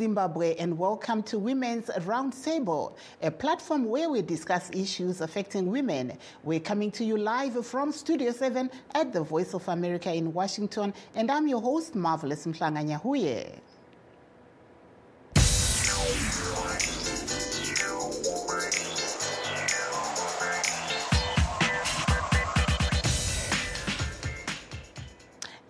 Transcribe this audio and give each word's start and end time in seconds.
Zimbabwe, 0.00 0.56
and 0.56 0.78
welcome 0.78 1.22
to 1.24 1.38
Women's 1.38 1.88
Roundtable, 1.88 2.94
a 3.20 3.30
platform 3.30 3.84
where 3.84 4.08
we 4.08 4.22
discuss 4.22 4.70
issues 4.72 5.20
affecting 5.20 5.70
women. 5.70 6.16
We're 6.42 6.58
coming 6.58 6.90
to 6.92 7.04
you 7.04 7.18
live 7.18 7.66
from 7.66 7.92
Studio 7.92 8.32
7 8.32 8.70
at 8.94 9.12
the 9.12 9.22
Voice 9.22 9.52
of 9.52 9.68
America 9.68 10.10
in 10.10 10.32
Washington, 10.32 10.94
and 11.14 11.30
I'm 11.30 11.46
your 11.46 11.60
host, 11.60 11.94
Marvelous 11.94 12.46
Mhlanga 12.46 12.98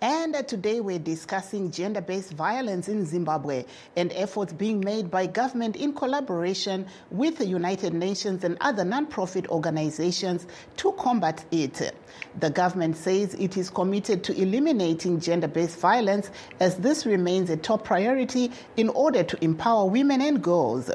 And 0.03 0.20
today 0.39 0.79
we're 0.79 0.97
discussing 0.97 1.69
gender 1.69 1.99
based 1.99 2.31
violence 2.31 2.87
in 2.87 3.05
Zimbabwe 3.05 3.65
and 3.97 4.11
efforts 4.13 4.53
being 4.53 4.79
made 4.79 5.11
by 5.11 5.27
government 5.27 5.75
in 5.75 5.93
collaboration 5.93 6.87
with 7.09 7.37
the 7.37 7.45
United 7.45 7.93
Nations 7.93 8.45
and 8.45 8.57
other 8.61 8.85
non-profit 8.85 9.49
organizations 9.49 10.47
to 10.77 10.93
combat 10.93 11.43
it. 11.51 11.93
The 12.39 12.49
government 12.49 12.95
says 12.95 13.33
it 13.33 13.57
is 13.57 13.69
committed 13.69 14.23
to 14.23 14.41
eliminating 14.41 15.19
gender 15.19 15.49
based 15.49 15.77
violence 15.77 16.31
as 16.61 16.77
this 16.77 17.05
remains 17.05 17.49
a 17.49 17.57
top 17.57 17.83
priority 17.83 18.51
in 18.77 18.87
order 18.89 19.23
to 19.23 19.43
empower 19.43 19.85
women 19.85 20.21
and 20.21 20.41
girls. 20.41 20.89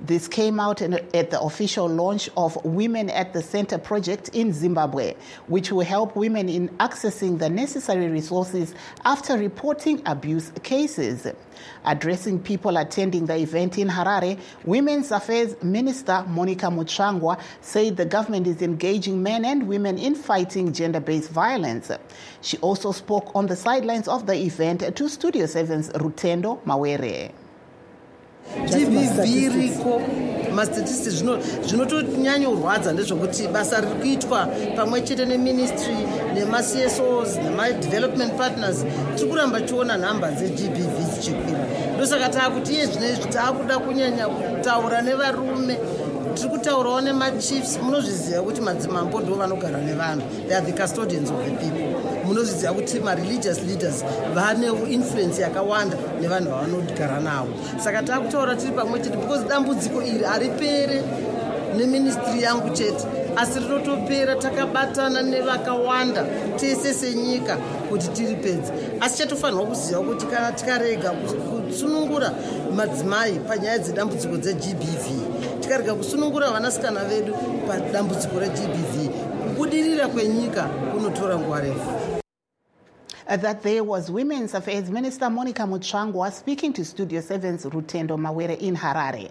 This 0.00 0.28
came 0.28 0.60
out 0.60 0.82
in, 0.82 0.94
at 1.14 1.30
the 1.30 1.40
official 1.40 1.88
launch 1.88 2.28
of 2.36 2.62
Women 2.64 3.10
at 3.10 3.32
the 3.32 3.42
Center 3.42 3.78
project 3.78 4.30
in 4.32 4.52
Zimbabwe, 4.52 5.14
which 5.46 5.72
will 5.72 5.84
help 5.84 6.14
women 6.16 6.48
in 6.48 6.68
accessing 6.78 7.38
the 7.38 7.48
necessary 7.48 8.08
resources 8.08 8.73
after 9.04 9.36
reporting 9.36 10.02
abuse 10.06 10.50
cases. 10.62 11.26
Addressing 11.84 12.40
people 12.40 12.76
attending 12.76 13.26
the 13.26 13.36
event 13.36 13.78
in 13.78 13.88
Harare, 13.88 14.38
Women's 14.64 15.10
Affairs 15.10 15.54
Minister 15.62 16.24
Monica 16.28 16.66
Mutsvangwa 16.66 17.40
said 17.60 17.96
the 17.96 18.04
government 18.04 18.46
is 18.46 18.62
engaging 18.62 19.22
men 19.22 19.44
and 19.44 19.68
women 19.68 19.98
in 19.98 20.14
fighting 20.14 20.72
gender 20.72 21.00
based 21.00 21.30
violence. 21.30 21.90
She 22.40 22.56
also 22.58 22.92
spoke 22.92 23.30
on 23.34 23.46
the 23.46 23.56
sidelines 23.56 24.08
of 24.08 24.26
the 24.26 24.34
event 24.34 24.96
to 24.96 25.08
Studio 25.08 25.46
7's 25.46 25.90
Rutendo 25.90 26.60
Mawere. 26.64 27.43
Gbv 28.68 29.54
riko. 29.54 30.00
Mastatistics 30.54 31.24
zvinotonyanya 31.66 32.48
ndezvokuti 32.92 33.48
basa 33.48 33.80
riri 33.80 33.94
kuitwa 34.00 34.46
pamwe 34.76 35.00
chete 35.00 35.24
neministry 35.24 35.96
nemacsos 36.34 37.36
nemadevelopment 37.44 38.32
partners. 38.36 38.84
Tiri 39.16 39.30
kuramba 39.30 39.60
tichiona 39.60 39.96
nhamba 39.96 40.30
dzegbv 40.30 41.14
dzichikwira. 41.14 41.66
Ndosaka 41.96 42.28
taakuti 42.28 42.72
iye 42.72 42.86
zvinezvi 42.86 43.24
taakuda 43.28 43.78
kunyanya 43.78 44.26
kutaura 44.28 45.02
nevarume 45.02 45.78
tiri 46.34 46.48
kutaurawo 46.48 47.00
nemachiefs 47.00 47.78
munozviziva 47.82 48.42
kuti 48.42 48.60
madzimambo 48.60 49.20
ndo 49.20 49.34
vanogara 49.34 49.78
nevanhu. 49.78 50.22
They 50.48 50.56
are 50.56 50.66
the 50.66 50.72
custodians 50.72 51.30
of 51.30 51.44
the 51.44 51.50
people. 51.50 51.86
Munozviziva 52.26 52.72
kuti 52.72 53.00
mareligious 53.00 53.62
leaders 53.62 54.04
vane 54.34 54.66
influence 54.90 55.42
yakawanda 55.42 55.96
nevanhu 56.20 56.50
vavanogara 56.50 57.20
navo. 57.20 57.48
Saka 57.84 58.02
taakutaura 58.02 58.56
tiri 58.56 58.72
pamwe 58.72 59.00
chete 59.00 59.16
because 59.16 59.44
dambudziko 59.44 60.02
iri 60.02 60.24
haripere 60.24 61.02
neministry 61.76 62.42
yangu 62.42 62.70
chete. 62.70 63.06
Asi 63.36 63.58
rinotopera 63.58 64.36
takabatana 64.36 65.22
nevakawanda 65.22 66.24
tese 66.56 66.94
senyika 66.94 67.56
kuti 67.88 68.08
tiri 68.08 68.36
pedzi 68.36 68.72
asi 69.00 69.18
chatofanirwa 69.18 69.66
kuziva 69.66 70.00
kuti 70.00 70.26
kana 70.26 70.52
tikarega 70.52 71.10
kutsunungura 71.10 72.32
madzimai 72.76 73.32
panyaya 73.32 73.78
dzedambudziko 73.78 74.36
dzegbv 74.36 75.04
tikarega 75.64 75.94
kusunungura 75.94 76.50
vanasikana 76.50 77.04
vedu 77.04 77.34
padambudziko 77.68 78.38
regbv 78.40 79.08
kubudirira 79.48 80.08
kwenyika 80.08 80.62
kunotora 80.62 81.38
nguva 81.38 81.60
refu 81.60 81.90
Uh, 83.26 83.36
that 83.36 83.62
there 83.62 83.80
was 83.80 84.10
Women's 84.10 84.54
Affairs 84.54 84.90
Minister 84.90 85.30
Monica 85.30 85.62
Mutsvangwa 85.62 86.30
speaking 86.30 86.74
to 86.74 86.84
Studio 86.84 87.22
7's 87.22 87.64
Rutendo 87.64 88.18
Mawere 88.18 88.58
in 88.60 88.76
Harare. 88.76 89.30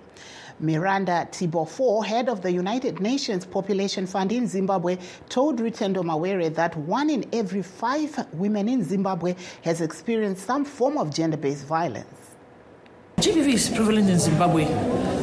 Miranda 0.60 1.28
Tabifor, 1.32 2.04
head 2.04 2.28
of 2.28 2.42
the 2.42 2.52
United 2.52 3.00
Nations 3.00 3.46
Population 3.46 4.08
Fund 4.08 4.32
in 4.32 4.48
Zimbabwe, 4.48 4.98
told 5.30 5.60
Rutendo 5.60 6.02
Mawere 6.04 6.52
that 6.56 6.76
one 6.76 7.12
in 7.12 7.30
every 7.32 7.62
five 7.62 8.26
women 8.34 8.68
in 8.68 8.84
Zimbabwe 8.84 9.36
has 9.64 9.80
experienced 9.80 10.44
some 10.44 10.66
form 10.66 10.98
of 10.98 11.14
gender 11.14 11.38
based 11.38 11.68
violence. 11.68 12.34
GBV 13.24 13.54
is 13.54 13.70
prevalent 13.70 14.10
in 14.10 14.20
Zimbabwe. 14.20 14.66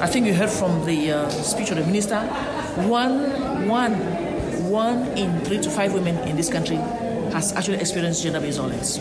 I 0.00 0.06
think 0.06 0.24
you 0.24 0.32
heard 0.32 0.48
from 0.48 0.86
the 0.86 1.12
uh, 1.12 1.28
speech 1.28 1.70
of 1.70 1.76
the 1.76 1.84
minister. 1.84 2.18
One, 2.88 3.68
one, 3.68 3.92
one 4.70 5.06
in 5.18 5.38
three 5.44 5.60
to 5.60 5.68
five 5.68 5.92
women 5.92 6.16
in 6.26 6.34
this 6.34 6.48
country 6.48 6.76
has 7.36 7.52
actually 7.52 7.76
experienced 7.76 8.22
gender-based 8.22 8.56
violence. 8.56 8.96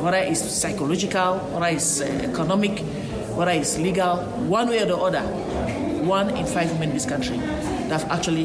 Whether 0.00 0.24
it's 0.24 0.40
psychological, 0.40 1.36
whether 1.52 1.66
it's 1.76 2.00
uh, 2.00 2.06
economic, 2.06 2.78
whether 3.36 3.50
it's 3.50 3.76
legal, 3.76 4.24
one 4.48 4.70
way 4.70 4.84
or 4.84 4.86
the 4.86 4.96
other, 4.96 5.20
one 6.06 6.30
in 6.30 6.46
five 6.46 6.72
women 6.72 6.88
in 6.88 6.94
this 6.94 7.04
country 7.04 7.36
that 7.36 8.00
have 8.00 8.10
actually 8.10 8.44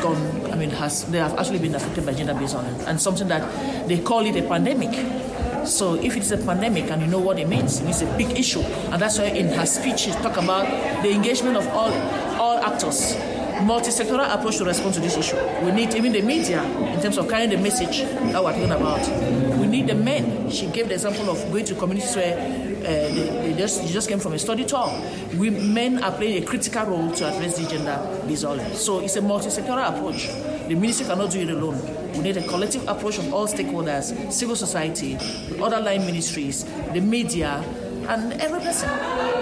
gone. 0.00 0.52
I 0.52 0.54
mean, 0.54 0.70
has 0.70 1.06
they 1.06 1.18
have 1.18 1.36
actually 1.36 1.58
been 1.58 1.74
affected 1.74 2.06
by 2.06 2.12
gender-based 2.12 2.54
violence, 2.54 2.84
and 2.84 3.00
something 3.00 3.26
that 3.26 3.88
they 3.88 3.98
call 3.98 4.24
it 4.24 4.36
a 4.36 4.46
pandemic. 4.46 5.23
So 5.66 5.94
if 5.94 6.16
it's 6.16 6.30
a 6.30 6.36
pandemic 6.36 6.90
and 6.90 7.02
you 7.02 7.08
know 7.08 7.18
what 7.18 7.38
it 7.38 7.48
means, 7.48 7.80
it's 7.80 8.02
a 8.02 8.16
big 8.16 8.38
issue. 8.38 8.60
And 8.60 9.00
that's 9.00 9.18
why 9.18 9.26
in 9.26 9.48
her 9.48 9.66
speech 9.66 10.00
she 10.00 10.10
talked 10.10 10.36
about 10.36 10.66
the 11.02 11.10
engagement 11.10 11.56
of 11.56 11.66
all, 11.68 11.92
all 12.40 12.58
actors, 12.58 13.16
multi-sectoral 13.62 14.32
approach 14.34 14.58
to 14.58 14.64
respond 14.64 14.94
to 14.94 15.00
this 15.00 15.16
issue. 15.16 15.36
We 15.64 15.72
need 15.72 15.94
even 15.94 16.12
the 16.12 16.22
media 16.22 16.62
in 16.62 17.00
terms 17.00 17.18
of 17.18 17.28
carrying 17.28 17.50
the 17.50 17.58
message 17.58 18.00
that 18.00 18.42
we're 18.42 18.52
talking 18.52 18.70
about. 18.70 19.58
We 19.58 19.66
need 19.66 19.86
the 19.86 19.94
men. 19.94 20.50
She 20.50 20.66
gave 20.66 20.88
the 20.88 20.94
example 20.94 21.30
of 21.30 21.38
going 21.50 21.64
to 21.66 21.74
communities 21.74 22.14
where 22.14 22.73
Uh, 22.84 22.88
they, 22.88 23.50
they 23.52 23.54
just, 23.56 23.86
just 23.88 24.08
came 24.10 24.18
from 24.18 24.34
a 24.34 24.38
study 24.38 24.64
tour. 24.64 24.92
We 25.38 25.48
men 25.48 26.04
are 26.04 26.12
playing 26.12 26.42
a 26.42 26.46
critical 26.46 26.84
role 26.84 27.10
to 27.12 27.26
address 27.26 27.58
the 27.58 27.66
gender 27.66 27.98
disorder. 28.28 28.64
So 28.74 29.00
it's 29.00 29.16
a 29.16 29.22
multi-sectoral 29.22 29.88
approach. 29.88 30.28
The 30.68 30.74
ministry 30.74 31.06
cannot 31.06 31.30
do 31.30 31.40
it 31.40 31.48
alone. 31.48 31.80
We 32.12 32.20
need 32.20 32.36
a 32.36 32.46
collective 32.46 32.86
approach 32.86 33.18
of 33.18 33.32
all 33.32 33.46
stakeholders, 33.46 34.30
civil 34.30 34.56
society, 34.56 35.16
other 35.60 35.80
line 35.80 36.04
ministries, 36.04 36.64
the 36.92 37.00
media, 37.00 37.64
and 38.08 38.34
every 38.34 38.60
person. 38.60 38.90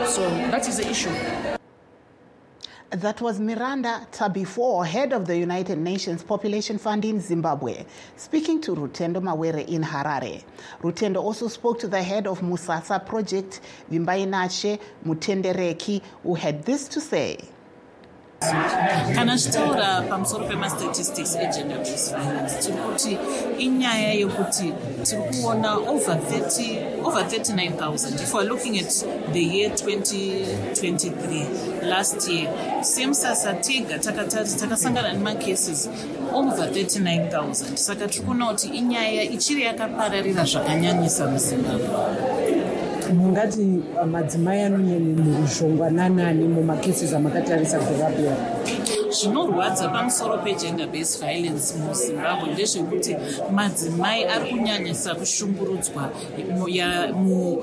So 0.07 0.29
that 0.51 0.69
is 0.69 0.77
the 0.77 0.89
issue. 0.89 1.52
That 2.93 3.23
was 3.23 3.41
Miranda 3.41 4.07
Tabifor, 4.13 4.87
head 4.87 5.15
of 5.15 5.27
the 5.27 5.35
United 5.35 5.79
Nations 5.79 6.23
Population 6.23 6.77
Fund 6.77 7.07
in 7.07 7.21
Zimbabwe, 7.23 7.87
speaking 8.17 8.61
to 8.61 8.75
Rutendo 8.75 9.17
Mawere 9.17 9.67
in 9.67 9.83
Harare. 9.83 10.43
Rutendo 10.83 11.17
also 11.17 11.49
spoke 11.49 11.79
to 11.79 11.89
the 11.89 12.03
head 12.03 12.27
of 12.27 12.41
Musasa 12.41 13.05
Project, 13.05 13.61
Vimbainashe 13.91 14.79
Mutendereki, 15.07 16.03
who 16.23 16.35
had 16.35 16.65
this 16.65 16.87
to 16.89 17.01
say. 17.01 17.39
kana 19.15 19.37
tichitaura 19.37 20.03
pamusoro 20.09 20.49
pemastatistics 20.49 21.37
egender 21.37 21.79
based 21.79 22.17
violence 22.17 22.59
tiri 22.59 22.79
kuti 22.79 23.19
inyaya 23.59 24.13
yekuti 24.15 24.73
tiri 25.03 25.23
kuona 25.23 25.77
over 25.77 26.15
30 26.17 26.92
over 27.05 27.23
39000 27.23 28.21
if 28.21 28.35
weare 28.35 28.49
looking 28.49 28.79
at 28.79 29.05
the 29.33 29.43
year 29.43 29.71
2023 29.71 31.89
last 31.89 32.29
year 32.29 32.49
semusasa 32.81 33.55
tega 33.55 33.99
takasangana 33.99 35.13
nemacases 35.13 35.89
over 36.33 36.67
39000 36.67 37.77
saka 37.77 38.09
kuti 38.09 38.69
inyaya 38.69 39.23
ichiri 39.23 39.63
yakapararira 39.63 40.45
zvakanyanyisa 40.45 41.27
muzimbabwe. 41.27 41.89
Mungati 43.15 43.83
madzimai 44.11 44.61
anonyanyenuruzhongwa 44.61 45.91
nanani 45.91 46.49
mumakeses 46.49 47.15
amakatarisa 47.15 47.79
kurapira 47.79 48.37
zvinorwadza 49.13 49.89
pamusoro 49.89 50.39
pegender 50.39 50.87
based 50.87 51.21
violence 51.21 51.75
muzimbabwe 51.79 52.53
ndezvekuti 52.53 53.17
madzimai 53.53 54.25
ari 54.25 54.51
kunyanyisa 54.51 55.15
kushungurudzwa 55.15 56.11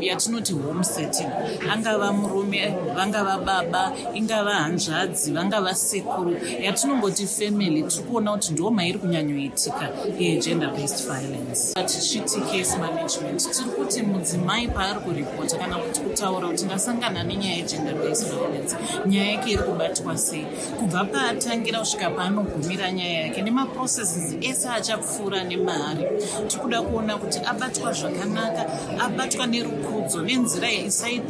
yatinoti 0.01 0.53
home 0.53 0.83
setting. 0.83 1.29
Angava 1.71 2.13
murume 2.13 2.73
vangava 2.95 3.37
baba 3.37 3.91
ingava 4.13 4.53
hanzvadzi 4.53 5.31
vangava 5.31 5.75
sekuru. 5.75 6.37
Yatinongoti 6.61 7.27
family 7.27 7.83
tiri 7.83 8.03
kuona 8.03 8.31
kuti 8.31 8.53
ndo 8.53 8.71
mairi 8.71 8.99
kunyanyoitika 8.99 9.89
yegender 10.19 10.69
based 10.71 11.07
violence. 11.07 11.73
Tichiti 11.85 12.41
case 12.41 12.77
management 12.77 13.41
tiri 13.51 13.69
kuti 13.69 14.01
mudzimai 14.01 14.67
paari 14.67 14.99
kuripota 14.99 15.57
kana 15.57 15.75
kuti 15.75 15.99
kutaura 16.01 16.47
kuti 16.47 16.65
ndasangana 16.65 17.23
nenyaya 17.23 17.55
yegender 17.55 17.93
based 17.95 18.27
violence 18.27 18.75
nyaya 19.05 19.31
yake 19.31 19.51
iri 19.51 19.63
kubatwa 19.63 20.17
sei? 20.17 20.45
Kubva 20.79 21.05
paata 21.05 21.38
anotangira 21.39 21.79
kusvika 21.79 22.09
paanogumira 22.09 22.91
nyaya 22.91 23.21
yake 23.21 23.41
nemaprocesses 23.41 24.35
ese 24.41 24.69
achapfuura 24.69 25.43
nemari. 25.43 26.03
Tiri 26.47 26.61
kuda 26.61 26.81
kuona 26.81 27.17
kuti 27.17 27.39
abatwa 27.45 27.93
zvakanaka 27.93 28.65
abatwa 28.99 29.47
nerukudzo 29.47 30.21
nenzira 30.21 30.67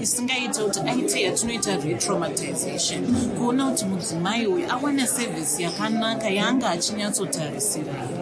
isingaite 0.01 0.61
kuti 0.63 0.79
aite 0.79 1.21
yatinoita 1.21 1.77
retraumatization. 1.77 3.01
Kuona 3.37 3.69
kuti 3.69 3.85
mudzimai 3.85 4.47
uyu 4.47 4.71
awane 4.71 5.07
sevhisi 5.07 5.63
yakanaka 5.63 6.29
yaanga 6.29 6.69
achinyatsotarisira 6.69 7.93
here 7.93 8.18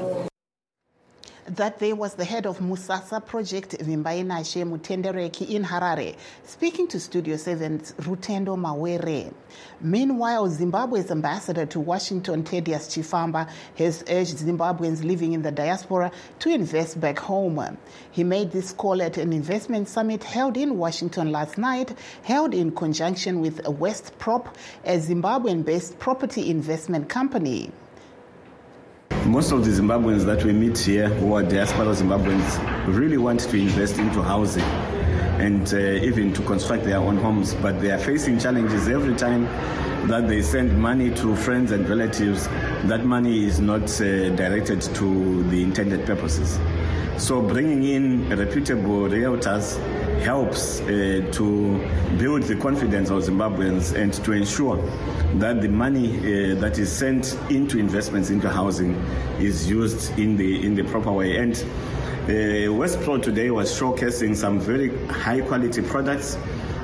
That 1.52 1.80
day 1.80 1.94
was 1.94 2.16
the 2.16 2.26
head 2.26 2.46
of 2.46 2.60
Musasa 2.60 3.26
project, 3.26 3.72
Vimbainashe 3.80 4.66
Mutendereki 4.68 5.50
in 5.50 5.64
Harare, 5.64 6.18
speaking 6.44 6.90
to 6.90 7.00
Studio 7.00 7.38
7's 7.38 7.94
Rutendo 7.94 8.58
Mawere. 8.58 9.34
Meanwhile, 9.80 10.50
Zimbabwe's 10.50 11.10
ambassador 11.10 11.66
to 11.68 11.80
Washington, 11.80 12.44
Thaddeus 12.44 12.90
Chifamba, 12.90 13.50
has 13.78 14.04
urged 14.10 14.40
Zimbabweans 14.40 15.06
living 15.06 15.32
in 15.32 15.42
the 15.42 15.52
diaspora 15.54 16.12
to 16.40 16.50
invest 16.50 17.00
back 17.00 17.18
home. 17.18 17.78
He 18.12 18.26
made 18.26 18.52
this 18.52 18.74
call 18.74 19.02
at 19.02 19.16
an 19.16 19.32
investment 19.32 19.88
summit 19.88 20.26
held 20.26 20.58
in 20.58 20.78
Washington 20.78 21.32
last 21.32 21.58
night, 21.58 21.98
held 22.24 22.54
in 22.54 22.76
conjunction 22.76 23.40
with 23.40 23.66
West 23.70 24.12
Prop, 24.20 24.54
a 24.84 24.98
Zimbabwean 24.98 25.64
based 25.64 25.98
property 25.98 26.50
investment 26.50 27.08
company. 27.08 27.72
Most 29.28 29.52
of 29.52 29.66
the 29.66 29.72
Zimbabweans 29.72 30.24
that 30.24 30.46
we 30.46 30.54
meet 30.54 30.78
here 30.78 31.10
who 31.10 31.34
are 31.34 31.44
diaspora 31.44 31.88
Zimbabweans 31.88 32.96
really 32.96 33.18
want 33.18 33.42
to 33.42 33.58
invest 33.58 33.98
into 33.98 34.22
housing 34.22 34.64
and 35.44 35.74
uh, 35.74 35.78
even 35.78 36.32
to 36.32 36.42
construct 36.44 36.86
their 36.86 37.00
own 37.00 37.18
homes, 37.18 37.54
but 37.56 37.82
they 37.82 37.92
are 37.92 37.98
facing 37.98 38.40
challenges 38.40 38.88
every 38.88 39.14
time 39.16 39.44
that 40.08 40.30
they 40.30 40.42
send 40.42 40.80
money 40.82 41.14
to 41.16 41.36
friends 41.36 41.72
and 41.74 41.90
relatives. 41.90 42.48
That 42.86 43.04
money 43.04 43.44
is 43.44 43.60
not 43.60 43.84
uh, 44.00 44.30
directed 44.30 44.82
to 44.82 45.44
the 45.50 45.62
intended 45.62 46.06
purposes. 46.06 46.58
So 47.18 47.42
bringing 47.42 47.84
in 47.84 48.30
reputable 48.30 49.10
realtors 49.10 49.78
helps 50.20 50.82
uh, 50.82 51.28
to 51.32 51.78
build 52.18 52.44
the 52.44 52.56
confidence 52.56 53.10
of 53.10 53.24
Zimbabweans 53.24 53.96
and 53.96 54.14
to 54.14 54.32
ensure 54.32 54.78
that 55.36 55.62
the 55.62 55.70
money 55.70 56.18
uh, 56.18 56.56
that 56.56 56.78
is 56.78 56.92
sent 56.92 57.38
into 57.50 57.80
investments 57.80 58.30
into 58.30 58.50
housing 58.50 58.94
is 59.40 59.70
used 59.70 60.18
in 60.18 60.38
the 60.38 60.66
in 60.66 60.76
the 60.76 60.84
proper 60.84 61.12
way. 61.12 61.38
And 61.38 61.56
uh, 62.30 62.74
West 62.74 63.00
Prop 63.02 63.22
today 63.22 63.52
was 63.52 63.72
showcasing 63.72 64.36
some 64.36 64.60
very 64.60 64.90
high 65.08 65.42
quality 65.42 65.82
products 65.82 66.38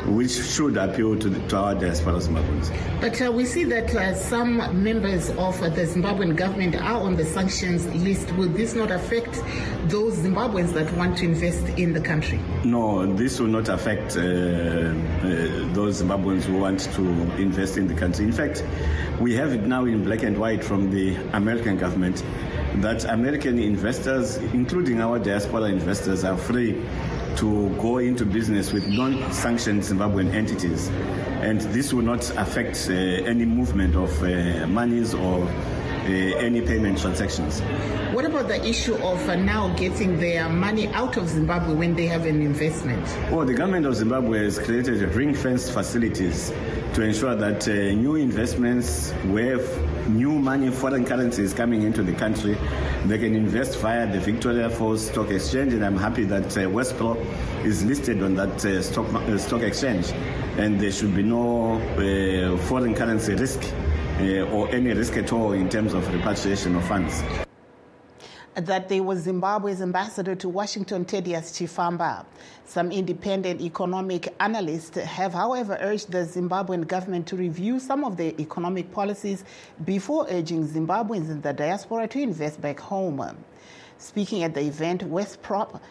which 0.05 0.31
should 0.31 0.75
appeal 0.77 1.17
to, 1.17 1.29
the, 1.29 1.47
to 1.47 1.57
our 1.57 1.75
diaspora 1.75 2.15
Zimbabweans. 2.15 2.71
But 2.99 3.21
uh, 3.21 3.31
we 3.31 3.45
see 3.45 3.63
that 3.65 3.93
uh, 3.95 4.13
some 4.13 4.83
members 4.83 5.29
of 5.31 5.61
uh, 5.61 5.69
the 5.69 5.83
Zimbabwean 5.83 6.35
government 6.35 6.75
are 6.75 7.01
on 7.01 7.15
the 7.15 7.25
sanctions 7.25 7.85
list. 8.03 8.31
Will 8.33 8.49
this 8.49 8.75
not 8.75 8.91
affect 8.91 9.41
those 9.85 10.17
Zimbabweans 10.17 10.73
that 10.73 10.91
want 10.93 11.17
to 11.19 11.25
invest 11.25 11.63
in 11.79 11.93
the 11.93 12.01
country? 12.01 12.39
No, 12.65 13.05
this 13.15 13.39
will 13.39 13.47
not 13.47 13.69
affect 13.69 14.17
uh, 14.17 14.19
uh, 14.19 14.23
those 15.73 16.01
Zimbabweans 16.01 16.43
who 16.43 16.57
want 16.57 16.81
to 16.93 17.01
invest 17.37 17.77
in 17.77 17.87
the 17.87 17.95
country. 17.95 18.25
In 18.25 18.33
fact, 18.33 18.63
we 19.19 19.33
have 19.35 19.53
it 19.53 19.61
now 19.61 19.85
in 19.85 20.03
black 20.03 20.23
and 20.23 20.37
white 20.37 20.63
from 20.63 20.91
the 20.91 21.15
American 21.33 21.77
government 21.77 22.23
that 22.81 23.05
American 23.05 23.59
investors, 23.59 24.37
including 24.37 25.01
our 25.01 25.19
diaspora 25.19 25.63
investors, 25.63 26.23
are 26.23 26.37
free 26.37 26.83
to 27.37 27.69
go 27.81 27.97
into 27.97 28.25
business 28.25 28.71
with 28.73 28.87
non-sanctioned 28.87 29.81
Zimbabwean 29.81 30.33
entities. 30.33 30.89
And 31.41 31.61
this 31.61 31.93
will 31.93 32.03
not 32.03 32.29
affect 32.37 32.87
uh, 32.89 32.93
any 32.93 33.45
movement 33.45 33.95
of 33.95 34.11
uh, 34.23 34.67
monies 34.67 35.13
or 35.13 35.43
uh, 35.43 36.07
any 36.07 36.61
payment 36.61 36.99
transactions. 36.99 37.61
What 38.13 38.25
about 38.25 38.47
the 38.47 38.63
issue 38.65 38.95
of 38.95 39.27
uh, 39.29 39.35
now 39.35 39.73
getting 39.75 40.19
their 40.19 40.49
money 40.49 40.87
out 40.89 41.17
of 41.17 41.29
Zimbabwe 41.29 41.73
when 41.73 41.95
they 41.95 42.07
have 42.07 42.25
an 42.25 42.41
investment? 42.41 43.03
Well, 43.31 43.45
the 43.45 43.53
government 43.53 43.85
of 43.85 43.95
Zimbabwe 43.95 44.43
has 44.43 44.59
created 44.59 45.01
ring-fenced 45.15 45.71
facilities 45.71 46.51
to 46.93 47.01
ensure 47.01 47.35
that 47.35 47.67
uh, 47.67 47.71
new 47.71 48.15
investments 48.15 49.11
where 49.27 49.59
new 50.07 50.39
money, 50.39 50.69
foreign 50.69 51.05
currency 51.05 51.43
is 51.43 51.53
coming 51.53 51.83
into 51.83 52.03
the 52.03 52.13
country, 52.13 52.57
they 53.05 53.17
can 53.17 53.35
invest 53.35 53.79
via 53.79 54.11
the 54.11 54.19
Victoria 54.19 54.69
Falls 54.69 55.07
Stock 55.07 55.29
Exchange, 55.29 55.73
and 55.73 55.85
I'm 55.85 55.97
happy 55.97 56.23
that 56.25 56.45
uh, 56.57 56.61
Westprop 56.61 57.17
is 57.65 57.83
listed 57.85 58.21
on 58.23 58.35
that 58.35 58.65
uh, 58.65 58.81
stock, 58.81 59.13
uh, 59.13 59.37
stock 59.37 59.61
exchange, 59.61 60.11
and 60.57 60.79
there 60.79 60.91
should 60.91 61.15
be 61.15 61.23
no 61.23 61.75
uh, 61.75 62.57
foreign 62.65 62.93
currency 62.93 63.35
risk 63.35 63.61
uh, 64.19 64.41
or 64.51 64.69
any 64.69 64.93
risk 64.93 65.17
at 65.17 65.31
all 65.33 65.53
in 65.53 65.69
terms 65.69 65.93
of 65.93 66.11
repatriation 66.13 66.75
of 66.75 66.85
funds 66.85 67.23
that 68.55 68.87
there 68.87 69.01
was 69.01 69.23
Zimbabwe's 69.23 69.81
ambassador 69.81 70.35
to 70.35 70.47
Washington, 70.47 71.05
Thaddeus 71.05 71.51
Chifamba. 71.51 72.25
Some 72.65 72.91
independent 72.91 73.61
economic 73.61 74.33
analysts 74.39 74.97
have, 74.97 75.33
however, 75.33 75.77
urged 75.81 76.11
the 76.11 76.19
Zimbabwean 76.19 76.87
government 76.87 77.27
to 77.27 77.35
review 77.35 77.79
some 77.79 78.03
of 78.03 78.17
their 78.17 78.33
economic 78.39 78.91
policies 78.91 79.43
before 79.83 80.27
urging 80.29 80.67
Zimbabweans 80.67 81.29
in 81.29 81.41
the 81.41 81.53
diaspora 81.53 82.07
to 82.09 82.19
invest 82.19 82.61
back 82.61 82.79
home. 82.79 83.35
Speaking 83.97 84.43
at 84.43 84.53
the 84.53 84.61
event, 84.61 85.03
West 85.03 85.41
Prop 85.41 85.81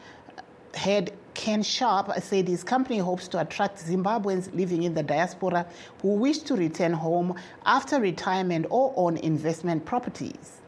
head 0.75 1.13
Ken 1.35 1.63
Sharp 1.63 2.13
said 2.21 2.47
his 2.47 2.63
company 2.63 2.99
hopes 2.99 3.27
to 3.29 3.41
attract 3.41 3.79
Zimbabweans 3.85 4.55
living 4.55 4.85
in 4.85 4.95
the 4.95 5.03
diaspora 5.03 5.67
who 6.01 6.15
wish 6.15 6.39
to 6.39 6.55
return 6.55 6.93
home 6.93 7.35
after 7.65 7.99
retirement 8.01 8.67
or 8.71 8.93
own 8.97 9.17
investment 9.17 9.85
properties. 9.85 10.62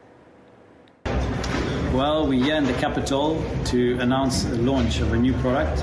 Well, 1.95 2.27
we're 2.27 2.43
here 2.43 2.55
in 2.55 2.65
the 2.65 2.73
capital 2.73 3.41
to 3.67 3.97
announce 3.99 4.43
the 4.43 4.57
launch 4.57 4.99
of 4.99 5.13
a 5.13 5.17
new 5.17 5.31
product 5.35 5.77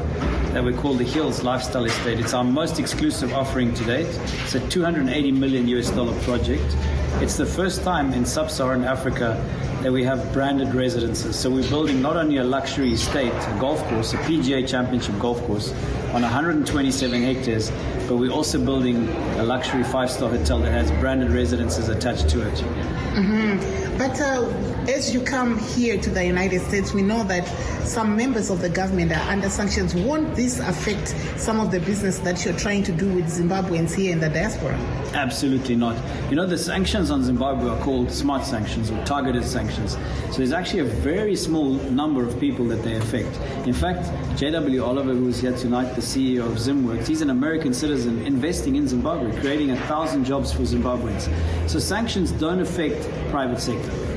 that 0.53 0.63
we 0.63 0.75
call 0.75 0.93
the 0.93 1.05
Hills 1.05 1.43
Lifestyle 1.43 1.87
Estate. 1.87 2.21
It's 2.21 2.35
our 2.35 2.45
most 2.45 2.79
exclusive 2.79 3.33
offering 3.33 3.73
to 3.73 3.85
date. 3.85 4.09
It's 4.45 4.55
a 4.55 4.61
280 4.69 5.33
million 5.33 5.67
US 5.69 5.89
dollar 5.89 6.15
project. 6.21 6.77
It's 7.23 7.39
the 7.39 7.47
first 7.47 7.83
time 7.83 8.13
in 8.13 8.27
sub-Saharan 8.27 8.85
Africa 8.85 9.43
that 9.83 9.91
we 9.91 10.05
have 10.05 10.31
branded 10.35 10.75
residences. 10.75 11.35
So 11.35 11.49
we're 11.49 11.69
building 11.71 12.03
not 12.03 12.19
only 12.19 12.37
a 12.37 12.45
luxury 12.45 12.93
estate, 12.93 13.33
a 13.33 13.57
golf 13.59 13.83
course, 13.89 14.13
a 14.13 14.19
PGA 14.19 14.69
Championship 14.69 15.19
golf 15.19 15.43
course 15.47 15.73
on 16.13 16.21
127 16.21 17.23
hectares, 17.23 17.71
but 18.07 18.17
we're 18.17 18.31
also 18.31 18.63
building 18.63 19.09
a 19.39 19.43
luxury 19.43 19.83
five-star 19.83 20.29
hotel 20.29 20.59
that 20.59 20.73
has 20.73 20.91
branded 21.01 21.31
residences 21.31 21.89
attached 21.89 22.29
to 22.29 22.47
it. 22.47 22.55
Mm-hmm. 22.55 23.97
But 23.97 24.21
uh, 24.21 24.82
as 24.89 25.15
you 25.15 25.21
come 25.21 25.59
here 25.59 25.97
to 26.01 26.11
the 26.11 26.25
United 26.25 26.61
States, 26.63 26.93
we 26.93 27.03
know 27.03 27.23
that 27.25 27.47
some 27.87 28.17
members 28.17 28.51
of 28.51 28.61
the 28.61 28.69
government 28.69 29.13
are 29.13 29.31
under 29.31 29.49
sanctions. 29.49 29.95
Won't 29.95 30.35
this 30.35 30.59
affect 30.59 31.09
some 31.37 31.61
of 31.61 31.71
the 31.71 31.81
business 31.81 32.19
that 32.21 32.45
you're 32.45 32.57
trying 32.57 32.83
to 32.85 32.93
do 32.93 33.13
with 33.13 33.27
Zimbabweans 33.27 33.95
here 33.95 34.13
in 34.13 34.21
the 34.21 34.29
diaspora? 34.29 34.75
Absolutely 35.15 35.77
not. 35.77 35.97
You 36.31 36.37
know, 36.37 36.47
the 36.47 36.59
sanctions 36.59 37.11
on 37.11 37.23
Zimbabwe 37.23 37.69
are 37.71 37.81
called 37.83 38.11
smart 38.11 38.45
sanctions 38.45 38.91
or 38.91 39.05
targeted 39.05 39.45
sanctions. 39.45 39.93
So 40.31 40.39
there's 40.39 40.53
actually 40.53 40.81
a 40.81 40.85
very 40.85 41.37
small 41.37 41.75
number 41.91 42.27
of 42.27 42.39
people 42.41 42.65
that 42.67 42.83
they 42.83 42.97
affect. 42.97 43.37
In 43.67 43.75
fact, 43.75 44.11
J.W. 44.39 44.83
Oliver, 44.83 45.13
who 45.13 45.29
is 45.29 45.41
here 45.41 45.57
tonight, 45.57 45.95
the 45.95 46.01
CEO 46.01 46.47
of 46.47 46.59
ZimWorks, 46.59 47.07
he's 47.07 47.21
an 47.21 47.31
American 47.31 47.73
citizen 47.73 48.25
investing 48.27 48.77
in 48.77 48.89
Zimbabwe, 48.89 49.39
creating 49.41 49.71
a 49.71 49.77
thousand 49.87 50.25
jobs 50.25 50.53
for 50.53 50.63
Zimbabweans. 50.63 51.29
So 51.69 51.79
sanctions 51.79 52.33
don't 52.33 52.61
affect 52.61 53.09
private 53.31 53.61
sector. 53.61 54.12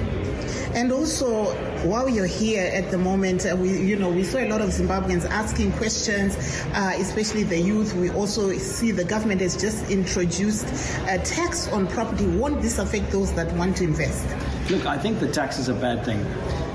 And 0.75 0.91
also, 0.91 1.45
while 1.87 2.09
you're 2.09 2.25
here 2.25 2.69
at 2.73 2.91
the 2.91 2.97
moment, 2.97 3.45
uh, 3.45 3.55
we, 3.55 3.69
you 3.69 3.95
know, 3.95 4.09
we 4.09 4.25
saw 4.25 4.39
a 4.39 4.49
lot 4.49 4.59
of 4.59 4.71
Zimbabweans 4.71 5.23
asking 5.23 5.71
questions, 5.71 6.35
uh, 6.73 6.91
especially 6.97 7.43
the 7.43 7.57
youth. 7.57 7.95
We 7.95 8.09
also 8.09 8.51
see 8.57 8.91
the 8.91 9.05
government 9.05 9.39
has 9.39 9.55
just 9.55 9.89
introduced 9.89 10.65
a 11.07 11.17
tax 11.19 11.69
on 11.69 11.87
property. 11.87 12.27
Won't 12.27 12.61
this 12.61 12.77
affect 12.77 13.09
those 13.09 13.31
that 13.35 13.49
want 13.53 13.77
to 13.77 13.85
invest? 13.85 14.27
Look, 14.69 14.87
I 14.87 14.97
think 14.97 15.19
the 15.19 15.31
tax 15.31 15.59
is 15.59 15.69
a 15.69 15.75
bad 15.75 16.03
thing, 16.03 16.25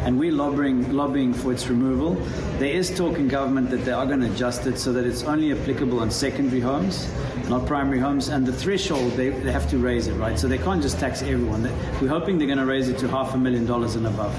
and 0.04 0.16
we're 0.16 0.30
lobbying, 0.30 0.92
lobbying 0.92 1.34
for 1.34 1.52
its 1.52 1.66
removal. 1.66 2.14
There 2.58 2.68
is 2.72 2.96
talk 2.96 3.18
in 3.18 3.26
government 3.26 3.68
that 3.70 3.84
they 3.84 3.90
are 3.90 4.06
going 4.06 4.20
to 4.20 4.30
adjust 4.30 4.64
it 4.68 4.78
so 4.78 4.92
that 4.92 5.04
it's 5.04 5.24
only 5.24 5.50
applicable 5.50 5.98
on 5.98 6.08
secondary 6.08 6.60
homes, 6.60 7.12
not 7.48 7.66
primary 7.66 7.98
homes, 7.98 8.28
and 8.28 8.46
the 8.46 8.52
threshold, 8.52 9.10
they, 9.14 9.30
they 9.30 9.50
have 9.50 9.68
to 9.70 9.78
raise 9.78 10.06
it, 10.06 10.14
right? 10.14 10.38
So 10.38 10.46
they 10.46 10.58
can't 10.58 10.80
just 10.80 11.00
tax 11.00 11.20
everyone. 11.22 11.64
We're 12.00 12.08
hoping 12.08 12.38
they're 12.38 12.46
going 12.46 12.58
to 12.58 12.64
raise 12.64 12.88
it 12.88 12.96
to 12.98 13.08
half 13.08 13.34
a 13.34 13.38
million 13.38 13.66
dollars 13.66 13.96
and 13.96 14.06
above. 14.06 14.36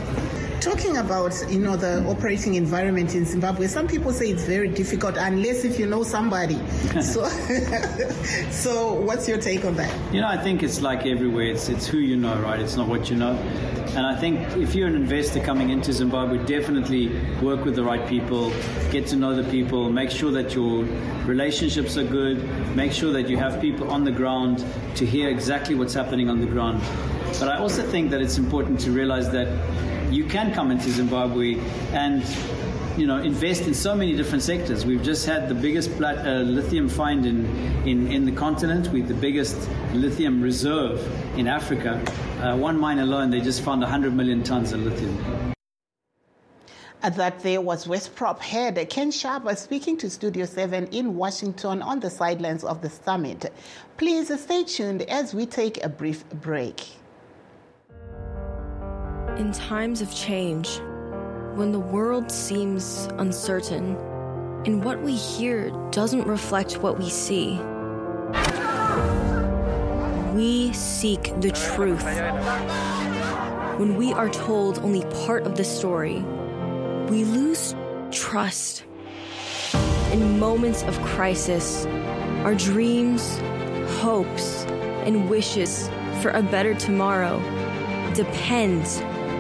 Talking 0.62 0.98
about 0.98 1.34
you 1.50 1.58
know 1.58 1.76
the 1.76 2.06
operating 2.08 2.54
environment 2.54 3.16
in 3.16 3.26
Zimbabwe, 3.26 3.66
some 3.66 3.88
people 3.88 4.14
say 4.14 4.30
it's 4.30 4.44
very 4.44 4.68
difficult 4.68 5.18
unless 5.18 5.66
if 5.66 5.80
you 5.80 5.88
know 5.88 6.04
somebody. 6.04 6.60
so, 7.02 7.28
so 8.52 8.94
what's 8.94 9.28
your 9.28 9.40
take 9.40 9.66
on 9.66 9.74
that? 9.78 10.14
You 10.14 10.22
know, 10.22 10.28
I 10.28 10.38
think 10.38 10.62
it's 10.62 10.80
like 10.80 11.08
everywhere. 11.08 11.46
It's 11.46 11.68
it's 11.68 11.88
who 11.88 11.98
you 11.98 12.16
know, 12.16 12.40
right? 12.42 12.60
It's 12.60 12.76
not 12.76 12.88
what 12.88 13.10
you 13.10 13.16
know. 13.16 13.32
And 13.96 14.06
I 14.06 14.16
think 14.16 14.40
if 14.56 14.76
you're 14.76 14.88
an 14.88 14.96
investor 14.96 15.40
coming 15.40 15.72
into 15.72 15.92
Zimbabwe, 15.94 16.38
definitely 16.46 17.10
work 17.42 17.66
with 17.66 17.76
the 17.76 17.84
right 17.84 18.08
people, 18.08 18.52
get 18.92 19.08
to 19.08 19.16
know 19.16 19.34
the 19.34 19.50
people, 19.50 19.90
make 19.90 20.12
sure 20.12 20.32
that 20.32 20.54
your 20.54 20.84
relationships 21.26 21.98
are 21.98 22.04
good, 22.04 22.38
make 22.76 22.92
sure 22.92 23.12
that 23.14 23.28
you 23.28 23.38
have 23.38 23.60
people 23.60 23.90
on 23.90 24.04
the 24.04 24.12
ground 24.12 24.64
to 24.94 25.08
hear 25.08 25.28
exactly 25.28 25.74
what's 25.74 25.96
happening 25.96 26.30
on 26.30 26.40
the 26.40 26.46
ground. 26.46 26.84
But 27.40 27.50
I 27.50 27.58
also 27.58 27.84
think 27.84 28.12
that 28.12 28.22
it's 28.22 28.38
important 28.38 28.80
to 28.82 28.92
realize 28.92 29.32
that 29.32 29.48
you 30.12 30.26
can 30.26 30.54
come 30.54 30.72
into 30.72 30.90
Zimbabwe 30.90 31.56
and 31.94 32.24
you 32.98 33.08
know, 33.08 33.18
invest 33.18 33.64
in 33.64 33.74
so 33.74 33.96
many 33.96 34.16
different 34.16 34.44
sectors. 34.44 34.86
We've 34.86 35.02
just 35.02 35.26
had 35.26 35.48
the 35.48 35.56
biggest 35.56 35.96
plat- 35.98 36.26
uh, 36.26 36.42
lithium 36.42 36.90
find 36.90 37.26
in, 37.26 37.46
in, 37.88 38.12
in 38.12 38.26
the 38.26 38.32
continent. 38.32 38.90
We've 38.90 39.08
the 39.08 39.14
biggest 39.14 39.58
lithium 39.94 40.42
reserve 40.42 41.00
in 41.38 41.48
Africa. 41.48 42.04
Uh, 42.40 42.58
one 42.58 42.80
mine 42.80 43.00
alone, 43.00 43.30
they 43.30 43.42
just 43.42 43.62
found 43.62 43.82
100 43.82 44.14
million 44.14 44.44
tons 44.44 44.74
of 44.74 44.84
lithium. 44.84 45.54
That 47.02 47.40
there 47.40 47.62
was 47.62 47.88
Westprop 47.88 48.40
head 48.40 48.88
Ken 48.90 49.10
Sharp 49.10 49.50
speaking 49.58 49.98
to 49.98 50.10
Studio 50.10 50.46
7 50.46 50.88
in 50.88 51.16
Washington 51.16 51.82
on 51.82 52.00
the 52.00 52.10
sidelines 52.12 52.64
of 52.64 52.82
the 52.82 52.90
summit. 52.90 53.52
Please 53.98 54.40
stay 54.40 54.64
tuned 54.64 55.02
as 55.04 55.34
we 55.34 55.48
take 55.48 55.84
a 55.84 55.90
brief 55.90 56.30
break. 56.30 57.01
In 59.38 59.52
times 59.54 60.02
of 60.02 60.14
change, 60.14 60.80
when 61.56 61.72
the 61.72 61.80
world 61.80 62.32
seems 62.32 63.08
uncertain 63.18 63.96
and 64.66 64.84
what 64.84 65.02
we 65.02 65.16
hear 65.16 65.72
doesn't 65.92 66.28
reflect 66.28 66.78
what 66.84 67.00
we 67.00 67.10
see, 67.10 67.60
we 70.34 70.74
seek 70.74 71.34
the 71.42 71.52
truth. 71.52 72.04
When 73.80 73.96
we 73.96 74.14
are 74.14 74.30
told 74.30 74.80
only 74.80 75.04
part 75.26 75.44
of 75.44 75.56
the 75.56 75.64
story, 75.64 76.20
we 77.10 77.24
lose 77.24 77.74
trust. 78.12 78.84
In 80.12 80.40
moments 80.40 80.84
of 80.84 81.00
crisis, 81.02 81.86
our 82.44 82.54
dreams, 82.54 83.38
hopes, 84.02 84.66
and 85.06 85.30
wishes 85.30 85.90
for 86.22 86.32
a 86.32 86.44
better 86.44 86.74
tomorrow 86.74 87.40
depend 88.14 88.86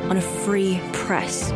on 0.09 0.17
a 0.17 0.21
free 0.21 0.81
press. 0.93 1.51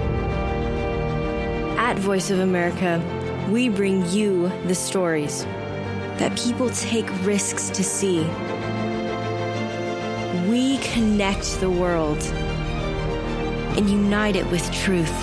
At 1.78 1.98
Voice 2.00 2.30
of 2.30 2.40
America, 2.40 3.02
we 3.50 3.70
bring 3.70 4.06
you 4.10 4.50
the 4.68 4.76
stories 4.76 5.44
that 6.18 6.38
people 6.38 6.70
take 6.70 7.08
risks 7.26 7.70
to 7.70 7.84
see. 7.84 8.20
We 10.50 10.78
connect 10.80 11.60
the 11.60 11.70
world 11.70 12.22
and 13.78 13.90
unite 13.90 14.36
it 14.36 14.50
with 14.52 14.72
truth. 14.72 15.14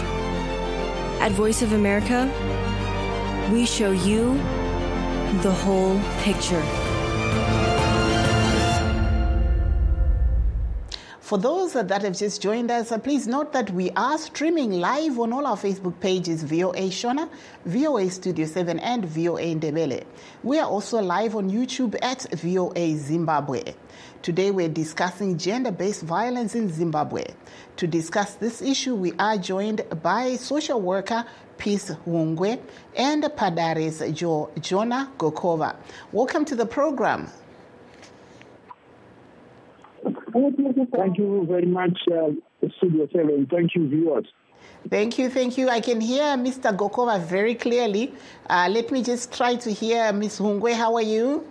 At 1.20 1.32
Voice 1.32 1.62
of 1.62 1.72
America, 1.72 2.30
we 3.52 3.66
show 3.66 3.92
you 3.92 4.34
the 5.42 5.52
whole 5.52 6.00
picture. 6.18 6.81
For 11.32 11.38
those 11.38 11.72
that 11.72 11.90
have 11.90 12.14
just 12.14 12.42
joined 12.42 12.70
us, 12.70 12.92
uh, 12.92 12.98
please 12.98 13.26
note 13.26 13.54
that 13.54 13.70
we 13.70 13.88
are 13.92 14.18
streaming 14.18 14.72
live 14.72 15.18
on 15.18 15.32
all 15.32 15.46
our 15.46 15.56
Facebook 15.56 15.98
pages 15.98 16.42
VOA 16.42 16.90
Shona, 16.90 17.26
VOA 17.64 18.10
Studio 18.10 18.44
7, 18.44 18.78
and 18.80 19.06
VOA 19.06 19.54
Ndebele. 19.54 20.04
We 20.42 20.58
are 20.58 20.68
also 20.68 21.00
live 21.00 21.34
on 21.34 21.50
YouTube 21.50 21.96
at 22.02 22.26
VOA 22.32 22.98
Zimbabwe. 22.98 23.62
Today 24.20 24.50
we're 24.50 24.68
discussing 24.68 25.38
gender 25.38 25.70
based 25.72 26.02
violence 26.02 26.54
in 26.54 26.70
Zimbabwe. 26.70 27.24
To 27.76 27.86
discuss 27.86 28.34
this 28.34 28.60
issue, 28.60 28.94
we 28.94 29.14
are 29.18 29.38
joined 29.38 29.86
by 30.02 30.36
social 30.36 30.82
worker 30.82 31.24
Peace 31.56 31.92
Hungwe 32.06 32.60
and 32.94 33.22
Padares 33.24 34.14
jo- 34.14 34.50
Jonah 34.60 35.10
Gokova. 35.16 35.76
Welcome 36.12 36.44
to 36.44 36.54
the 36.54 36.66
program. 36.66 37.30
Thank 40.32 41.18
you 41.18 41.46
very 41.48 41.66
much, 41.66 41.98
uh, 42.10 42.30
Studio 42.78 43.06
7. 43.12 43.46
Thank 43.50 43.74
you, 43.74 43.88
viewers. 43.88 44.26
Thank 44.88 45.18
you, 45.18 45.28
thank 45.28 45.58
you. 45.58 45.68
I 45.68 45.80
can 45.80 46.00
hear 46.00 46.24
Mr. 46.36 46.74
Gokova 46.76 47.20
very 47.20 47.54
clearly. 47.54 48.14
Uh, 48.48 48.68
let 48.70 48.90
me 48.90 49.02
just 49.02 49.32
try 49.32 49.56
to 49.56 49.70
hear 49.70 50.12
Ms. 50.12 50.38
Hungwe. 50.38 50.74
How 50.74 50.94
are 50.94 51.02
you? 51.02 51.46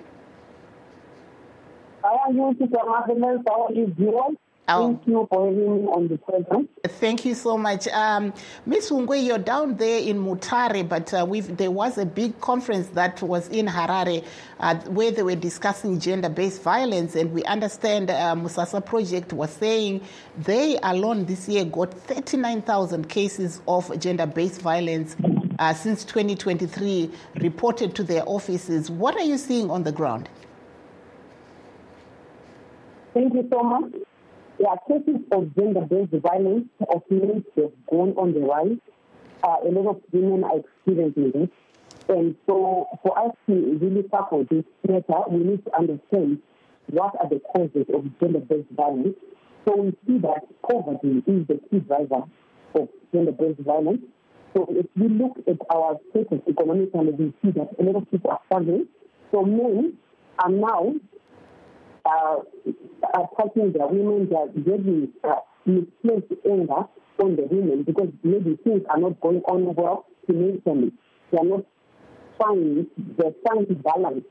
How 2.03 2.17
are 2.25 2.33
you, 2.33 2.55
Mr. 2.59 2.85
Martinez? 2.85 3.41
How 3.47 3.67
are 3.67 3.73
you, 3.73 3.93
viewers? 3.97 4.35
Oh. 4.67 4.87
Thank 4.87 5.07
you 5.07 5.27
for 5.29 5.45
having 5.45 5.83
me 5.83 5.87
on 5.87 6.07
the 6.07 6.17
program. 6.17 6.69
Thank 6.85 7.25
you 7.25 7.33
so 7.33 7.57
much. 7.57 7.87
Um, 7.87 8.33
Ms. 8.65 8.91
Hungwe, 8.91 9.25
you're 9.25 9.37
down 9.37 9.75
there 9.75 9.99
in 9.99 10.23
Mutare, 10.23 10.87
but 10.87 11.13
uh, 11.13 11.25
we've, 11.27 11.57
there 11.57 11.71
was 11.71 11.97
a 11.97 12.05
big 12.05 12.39
conference 12.39 12.87
that 12.89 13.21
was 13.21 13.49
in 13.49 13.65
Harare 13.65 14.23
uh, 14.59 14.75
where 14.81 15.11
they 15.11 15.23
were 15.23 15.35
discussing 15.35 15.99
gender 15.99 16.29
based 16.29 16.61
violence. 16.61 17.15
And 17.15 17.33
we 17.33 17.43
understand 17.45 18.11
uh, 18.11 18.35
Musasa 18.35 18.85
Project 18.85 19.33
was 19.33 19.49
saying 19.51 20.01
they 20.37 20.77
alone 20.83 21.25
this 21.25 21.49
year 21.49 21.65
got 21.65 21.93
39,000 21.93 23.09
cases 23.09 23.61
of 23.67 23.99
gender 23.99 24.27
based 24.27 24.61
violence 24.61 25.15
uh, 25.59 25.73
since 25.73 26.05
2023 26.05 27.09
reported 27.41 27.95
to 27.95 28.03
their 28.03 28.23
offices. 28.25 28.89
What 28.89 29.15
are 29.15 29.23
you 29.23 29.37
seeing 29.37 29.69
on 29.69 29.83
the 29.83 29.91
ground? 29.91 30.29
Thank 33.13 33.33
you 33.33 33.47
so 33.51 33.61
much. 33.61 33.91
Yeah, 34.61 34.75
cases 34.87 35.21
of 35.31 35.55
gender-based 35.55 36.21
violence 36.21 36.67
of 36.93 37.01
men 37.09 37.43
have 37.55 37.71
gone 37.89 38.13
on 38.15 38.31
the 38.31 38.41
rise. 38.41 38.77
Uh, 39.43 39.55
a 39.67 39.71
lot 39.71 39.95
of 39.95 40.01
women 40.11 40.43
are 40.43 40.59
experiencing 40.59 41.31
this. 41.31 41.49
And 42.09 42.35
so 42.45 42.85
for 43.01 43.17
us 43.17 43.35
to 43.47 43.79
really 43.81 44.03
tackle 44.03 44.45
this 44.51 44.63
matter, 44.87 45.23
we 45.31 45.39
need 45.39 45.65
to 45.65 45.75
understand 45.75 46.43
what 46.91 47.15
are 47.19 47.27
the 47.27 47.39
causes 47.39 47.87
of 47.91 48.05
gender-based 48.19 48.69
violence. 48.77 49.15
So 49.65 49.77
we 49.77 49.97
see 50.05 50.19
that 50.19 50.45
poverty 50.61 51.23
is 51.25 51.47
the 51.47 51.59
key 51.71 51.79
driver 51.79 52.21
of 52.75 52.87
gender-based 53.11 53.61
violence. 53.61 54.03
So 54.53 54.67
if 54.69 54.85
we 54.95 55.07
look 55.07 55.39
at 55.47 55.57
our 55.73 55.97
status 56.11 56.39
economically, 56.47 57.13
we 57.17 57.33
see 57.41 57.49
that 57.57 57.69
a 57.79 57.81
lot 57.81 57.95
of 57.95 58.11
people 58.11 58.29
are 58.29 58.41
struggling. 58.45 58.85
So 59.31 59.41
men 59.41 59.97
are 60.37 60.51
now 60.51 60.93
attacking 63.13 63.73
the 63.73 63.87
women, 63.87 64.29
they 64.29 64.35
are 64.35 64.47
getting 64.47 65.09
uh, 65.23 65.35
misplaced 65.65 66.33
anger 66.45 66.85
on 67.19 67.35
the 67.35 67.43
women 67.49 67.83
because 67.83 68.09
maybe 68.23 68.57
things 68.63 68.81
are 68.89 68.99
not 68.99 69.19
going 69.21 69.41
on 69.47 69.75
well 69.75 70.05
financially. 70.27 70.91
They 71.31 71.37
are 71.37 71.45
not 71.45 71.65
trying, 72.39 72.87
they're 73.17 73.33
trying 73.45 73.67
to 73.67 73.75
balance 73.75 74.25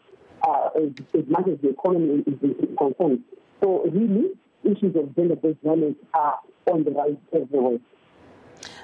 uh, 0.47 0.71
as, 0.77 0.91
as 1.15 1.25
much 1.29 1.49
as 1.49 1.59
the 1.63 1.71
economy 1.71 2.25
is, 2.27 2.35
is 2.43 2.69
concerned. 2.79 3.21
So 3.63 3.85
really, 3.91 4.31
issues 4.65 4.97
of 4.97 5.15
gender-based 5.15 5.59
violence 5.63 5.97
are 6.15 6.39
on 6.67 6.85
the 6.85 6.91
rise 6.91 7.17
everywhere. 7.33 7.79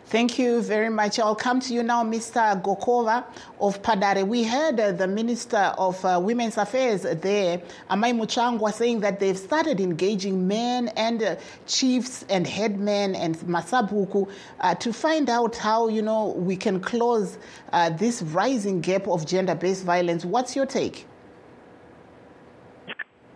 Thank 0.08 0.38
you 0.38 0.62
very 0.62 0.88
much. 0.88 1.18
I'll 1.18 1.34
come 1.34 1.58
to 1.58 1.74
you 1.74 1.82
now, 1.82 2.04
Mr. 2.04 2.62
Gokova 2.62 3.24
of 3.60 3.82
Padare. 3.82 4.24
We 4.24 4.44
heard 4.44 4.78
uh, 4.78 4.92
the 4.92 5.08
Minister 5.08 5.74
of 5.76 6.04
uh, 6.04 6.20
Women's 6.22 6.56
Affairs 6.58 7.02
there, 7.02 7.60
Amai 7.90 8.16
Mutsvangwa, 8.16 8.72
saying 8.72 9.00
that 9.00 9.18
they've 9.18 9.36
started 9.36 9.80
engaging 9.80 10.46
men 10.46 10.90
and 10.90 11.20
uh, 11.24 11.36
chiefs 11.66 12.24
and 12.28 12.46
headmen 12.46 13.16
and 13.16 13.36
masabuku 13.38 14.30
uh, 14.60 14.76
to 14.76 14.92
find 14.92 15.28
out 15.28 15.56
how, 15.56 15.88
you 15.88 16.02
know, 16.02 16.28
we 16.36 16.54
can 16.54 16.78
close 16.78 17.36
uh, 17.72 17.90
this 17.90 18.22
rising 18.22 18.80
gap 18.80 19.08
of 19.08 19.26
gender-based 19.26 19.82
violence. 19.82 20.24
What's 20.24 20.54
your 20.54 20.66
take? 20.66 21.04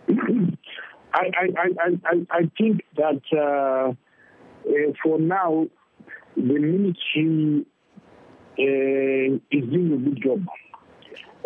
I, 0.07 0.13
I, 1.13 1.47
I, 1.57 1.99
I, 2.05 2.27
I 2.31 2.51
think 2.57 2.85
that 2.95 3.21
uh, 3.33 3.93
uh, 4.69 4.93
for 5.03 5.19
now, 5.19 5.67
the 6.35 6.59
ministry 6.59 7.65
uh, 8.59 9.35
is 9.51 9.69
doing 9.69 9.93
a 9.93 10.09
good 10.09 10.21
job. 10.23 10.45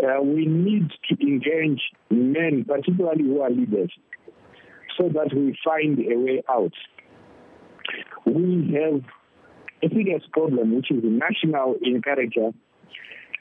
Uh, 0.04 0.22
we 0.22 0.46
need 0.46 0.90
to 1.08 1.16
engage 1.22 1.82
men, 2.10 2.66
particularly 2.68 3.24
who 3.24 3.42
are 3.42 3.50
leaders, 3.50 3.92
so 4.98 5.10
that 5.10 5.34
we 5.34 5.58
find 5.64 6.00
a 6.00 6.18
way 6.18 6.44
out. 6.50 6.74
We 8.26 8.76
have 8.76 9.02
a 9.84 9.94
serious 9.94 10.24
problem, 10.32 10.76
which 10.76 10.92
is 10.92 11.02
national 11.04 11.76
in 11.82 12.02
character, 12.02 12.50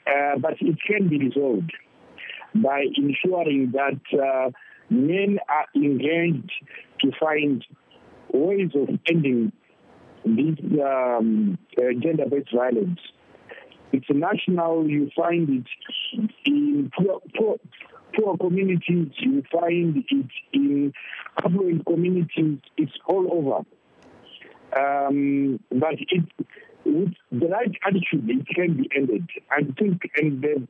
uh, 0.07 0.39
but 0.39 0.53
it 0.61 0.77
can 0.87 1.09
be 1.09 1.19
resolved 1.19 1.71
by 2.55 2.85
ensuring 2.95 3.73
that 3.73 3.99
uh, 4.17 4.51
men 4.89 5.39
are 5.49 5.65
engaged 5.75 6.51
to 7.01 7.11
find 7.19 7.65
ways 8.31 8.69
of 8.75 8.89
ending 9.07 9.51
this 10.25 10.57
um, 10.83 11.57
uh, 11.77 11.81
gender-based 12.01 12.53
violence. 12.53 12.99
It's 13.91 14.07
national. 14.09 14.89
You 14.89 15.09
find 15.15 15.49
it 15.49 16.27
in 16.45 16.91
poor, 16.97 17.21
poor, 17.37 17.57
poor 18.17 18.37
communities. 18.37 19.09
You 19.17 19.43
find 19.51 20.03
it 20.09 20.31
in 20.53 20.93
affluent 21.43 21.85
communities. 21.85 22.59
It's 22.77 22.91
all 23.05 23.27
over. 23.31 23.65
Um, 24.75 25.59
but 25.69 25.93
it, 26.09 26.25
with 26.85 27.13
the 27.31 27.47
right 27.47 27.71
attitude, 27.85 28.29
it 28.29 28.47
can 28.47 28.77
be 28.77 28.89
ended. 28.95 29.29
I 29.51 29.61
think, 29.79 30.01
and 30.17 30.41
the 30.41 30.67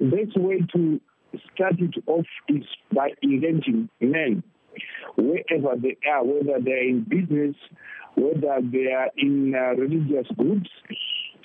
best 0.00 0.38
way 0.38 0.60
to 0.74 1.00
start 1.54 1.80
it 1.80 1.94
off 2.06 2.26
is 2.48 2.64
by 2.92 3.10
engaging 3.22 3.88
men 4.00 4.42
wherever 5.16 5.76
they 5.76 5.96
are, 6.08 6.24
whether 6.24 6.60
they're 6.60 6.88
in 6.88 7.04
business, 7.08 7.56
whether 8.20 8.60
they 8.62 8.92
are 8.92 9.10
in 9.16 9.54
uh, 9.54 9.74
religious 9.80 10.26
groups, 10.36 10.70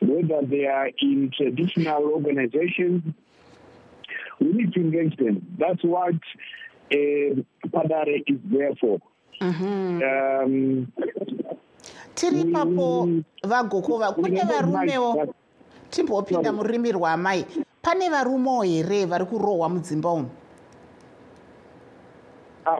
whether 0.02 0.42
they 0.46 0.66
are 0.66 0.90
in 1.00 1.32
traditional 1.36 2.04
organizations. 2.04 3.02
We 4.40 4.52
need 4.52 4.74
to 4.74 4.82
engage 4.82 5.16
them. 5.18 5.48
That's 5.58 5.84
what 5.84 6.16
uh, 6.92 7.42
Padare 7.72 8.24
is 8.28 8.40
there 8.52 8.76
for. 8.76 9.00
Mm-hmm. 9.42 10.02
Um, 10.04 10.88
tiri 12.16 12.42
ipapo 12.42 13.08
vagokova 13.44 14.12
kune 14.12 14.42
varumewo 14.44 15.34
timbopinda 15.90 16.54
mururimi 16.54 16.92
rwamai 16.92 17.46
pane 17.82 18.10
varumewo 18.10 18.64
here 18.64 19.06
vari 19.06 19.26
kurohwa 19.26 19.70
mudzimba 19.70 20.12
umu 20.12 20.30
ah, 22.66 22.80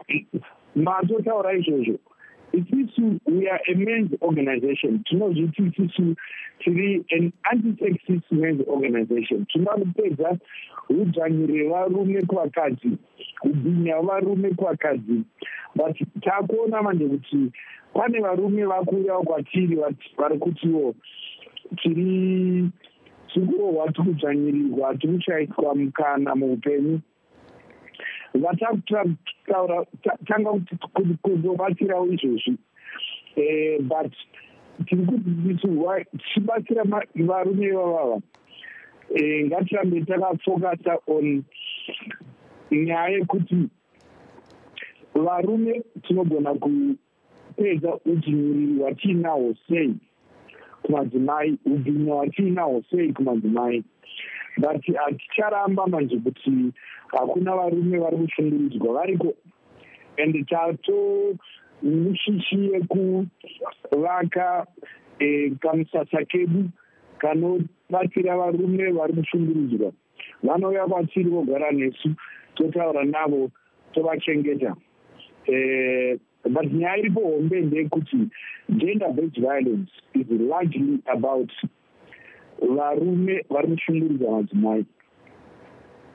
matotaura 0.74 1.52
izvozvo 1.52 1.98
isusu 2.58 3.20
we 3.26 3.48
are 3.48 3.60
a 3.68 3.74
mans 3.74 4.10
organization. 4.20 5.04
Tinozviti 5.04 5.62
isusu 5.62 6.16
tiri 6.60 7.04
an 7.12 7.32
antisexist 7.52 8.30
mans 8.30 8.60
organization. 8.66 9.46
Tinoda 9.46 9.84
kupedza 9.84 10.38
udzvanyi 10.90 11.46
revarume 11.46 12.22
kuvakadzi 12.22 12.98
kubhinya 13.40 14.00
varume 14.00 14.50
kuvakadzi 14.50 15.24
but 15.74 15.96
takuona 16.20 16.82
manje 16.82 17.08
kuti 17.08 17.52
pane 17.94 18.20
varume 18.20 18.64
vakuuyawo 18.64 19.22
kwatiri 19.22 19.76
vari 20.18 20.38
kutiwo. 20.38 20.94
Tiri 21.82 22.70
tikurohwa 23.34 23.92
tikudzvanyirirwa 23.92 24.94
tikushayiswa 24.94 25.74
mukana 25.74 26.34
muupenyu 26.34 27.00
vatakutaura 28.36 29.84
tanga 30.26 30.50
kuzobatsirawo 31.22 32.06
izvozvi. 32.06 32.58
Eh, 33.36 33.80
but 33.82 34.12
tiri 34.86 35.06
kuti 35.06 35.30
tichiwa 35.30 36.04
tichibatsira 36.04 36.84
varume 37.14 37.66
ivavava 37.66 38.20
eh, 39.14 39.46
ngatirambe 39.46 40.00
takafokasa 40.00 40.98
on 41.06 41.44
nyaya 42.70 43.08
yekuti 43.08 43.68
varume 45.14 45.82
tinogona 46.02 46.54
kupedza 46.54 47.98
udzvinyiriri 48.06 48.78
hwatiinahwo 48.78 49.54
sei 49.68 49.94
kumadzimai 50.82 51.58
ubhinya 51.66 52.14
hwatiinahwo 52.14 52.82
sei 52.90 53.12
kumadzimai 53.12 53.84
but 54.58 54.82
haticharamba 54.84 55.86
manje 55.86 56.16
kuti 56.16 56.72
hakuna 57.08 57.56
varume 57.56 57.98
vari 57.98 58.16
kushungurudzwa 58.16 58.94
variko? 58.94 59.34
And 60.18 60.48
tato 60.48 61.38
mushishi 61.82 62.70
yekuvaka 62.72 64.66
e, 65.18 65.50
kamusasa 65.60 66.24
kedu 66.24 66.70
kanobatsira 67.18 68.36
varume 68.36 68.92
vari 68.92 69.12
kushungurudzwa 69.12 69.92
vanouya 70.42 70.86
kwatiri 70.86 71.30
vogara 71.30 71.72
nesu 71.72 72.14
totaura 72.54 73.04
navo 73.04 73.50
tovachengeta. 73.92 74.74
E, 75.46 76.18
but 76.44 76.72
nyaya 76.72 76.96
iripo 76.96 77.20
hombe 77.20 77.60
ndeyekuti 77.60 78.28
gender 78.76 79.12
based 79.12 79.40
violence 79.40 79.90
is 80.14 80.26
largely 80.30 80.98
about 81.06 81.50
varume 82.60 83.44
vari 83.50 83.68
kushungurudza 83.68 84.30
madzimai 84.30 84.84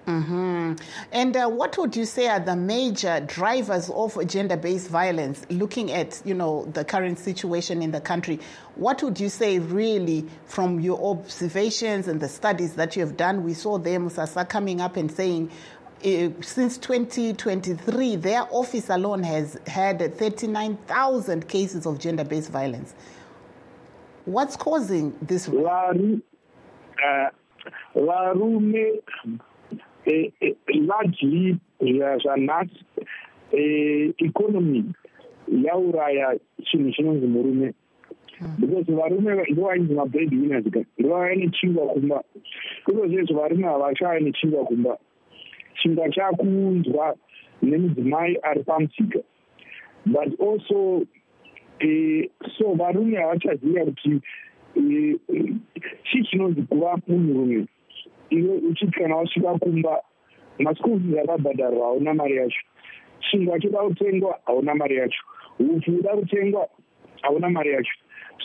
Mm-hmm. 0.08 0.74
And 1.12 1.38
uh, 1.38 1.48
what 1.48 1.78
would 1.78 1.96
you 1.96 2.06
say 2.06 2.28
are 2.28 2.40
the 2.40 2.56
major 2.56 3.20
drivers 3.20 3.90
of 3.92 4.18
gender-based 4.28 4.90
violence? 4.90 5.46
Looking 5.50 5.92
at 5.92 6.22
you 6.26 6.34
know 6.34 6.66
the 6.74 6.84
current 6.84 7.20
situation 7.20 7.82
in 7.82 7.92
the 7.92 8.02
country, 8.02 8.40
what 8.76 9.04
would 9.04 9.20
you 9.20 9.30
say 9.30 9.60
really 9.60 10.26
from 10.46 10.80
your 10.80 11.02
observations 11.12 12.08
and 12.08 12.20
the 12.20 12.28
studies 12.28 12.74
that 12.76 12.96
you 12.96 13.06
have 13.06 13.16
done? 13.16 13.44
We 13.44 13.54
saw 13.54 13.78
them 13.78 14.10
Musasa 14.10 14.48
coming 14.48 14.82
up 14.82 14.98
and 14.98 15.12
saying. 15.12 15.52
Uh, 16.04 16.32
since 16.42 16.80
2023, 16.80 18.16
their 18.16 18.48
office 18.50 18.90
alone 18.90 19.22
has 19.22 19.60
had 19.68 20.18
39,000 20.18 21.48
cases 21.48 21.86
of 21.86 22.00
gender 22.00 22.24
based 22.24 22.50
violence. 22.50 22.96
What's 24.26 24.56
causing 24.56 25.16
this? 25.22 25.48
Varume 27.96 29.02
largely 30.68 31.60
zvanhasi 31.82 32.86
economy 34.18 34.86
yauraya 35.48 36.40
chinhu 36.64 36.92
chinonzi 36.92 37.28
murume. 37.28 37.74
Because 38.60 38.86
varume 38.92 39.46
ndovainzi 39.50 39.94
mabred 39.94 40.32
winners 40.34 40.66
ka 40.74 40.80
ndovaya 40.98 41.36
nechingwa 41.36 41.86
kumba 41.86 42.24
ikozvezvo 42.88 43.40
varume 43.40 43.68
havachava 43.68 44.20
nechingwa 44.20 44.66
kumba 44.66 44.98
chingwa 45.82 46.10
chakunzwa 46.10 47.16
nemudzimai 47.62 48.38
ari 48.44 48.64
pamusika 48.64 49.20
but 50.06 50.40
also 50.40 51.06
so 52.58 52.74
varume 52.74 53.18
havachaziva 53.18 53.86
kuti 53.86 54.22
chii 54.76 56.24
chinonzi 56.24 56.62
kuva 56.62 56.98
munhurume. 57.08 57.66
Iwe 58.30 58.58
uchiti 58.58 58.92
kana 58.92 59.16
wasvika 59.16 59.58
kumba 59.60 60.02
maschool 60.60 61.00
fees 61.00 61.20
akabhadharwa 61.20 61.86
hauna 61.88 62.14
mari 62.14 62.36
yacho. 62.38 62.60
Chingwa 63.20 63.60
choda 63.60 63.78
kutengwa 63.78 64.40
hauna 64.46 64.76
mari 64.76 64.96
yacho. 64.96 65.22
Upfu 65.60 65.92
uda 65.92 66.10
kutengwa 66.18 66.68
hauna 67.22 67.50
mari 67.50 67.72
yacho. 67.72 67.92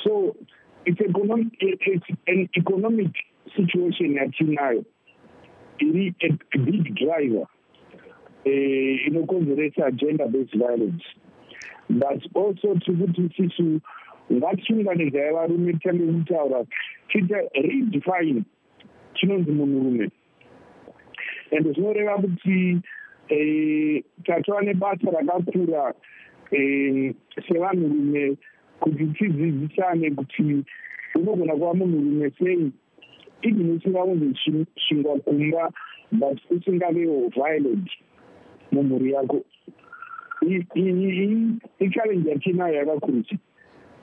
So 0.05 0.37
it's, 0.85 1.01
economic, 1.01 1.53
it's 1.61 2.07
an 2.27 2.49
economic 2.57 3.13
situation 3.57 4.15
yatinayo. 4.15 4.85
Iri 5.79 6.15
a 6.23 6.59
big 6.59 6.95
driver 6.95 7.47
eh, 8.45 9.07
inokonzeresa 9.07 9.91
gender 9.97 10.27
based 10.29 10.55
violence. 10.57 11.05
But 11.91 12.23
also 12.35 12.75
tiri 12.75 12.97
kuti 13.07 13.29
sisu 13.37 13.81
ngatiunganidzai 14.33 15.33
varume 15.33 15.73
titange 15.73 16.13
kutaura 16.13 16.65
tiita 17.09 17.39
redefine 17.55 18.43
chinonzi 19.15 19.51
munhurume. 19.51 20.11
Ende 21.51 21.73
zvinoreva 21.73 22.17
kuti 22.19 22.79
eh, 23.29 24.03
tatova 24.25 24.61
nebasa 24.63 25.11
rakakura 25.11 25.95
eh, 26.51 27.15
sevanhurume 27.49 28.37
kuti 28.81 29.07
tidzidzisane 29.07 30.11
kuti 30.11 30.65
unogona 31.15 31.53
kuva 31.53 31.75
munhurume 31.75 32.31
sei. 32.39 32.73
Even 33.43 33.71
usingaunzi 33.77 34.67
shingwa 34.77 35.19
kumba 35.21 35.71
but 36.13 36.39
usingavewo 36.51 37.29
violent 37.29 37.89
mumhuri 38.73 39.13
yako. 39.13 39.45
Ichallenji 41.79 42.29
yatinayo 42.29 42.75
yakakurusa 42.75 43.37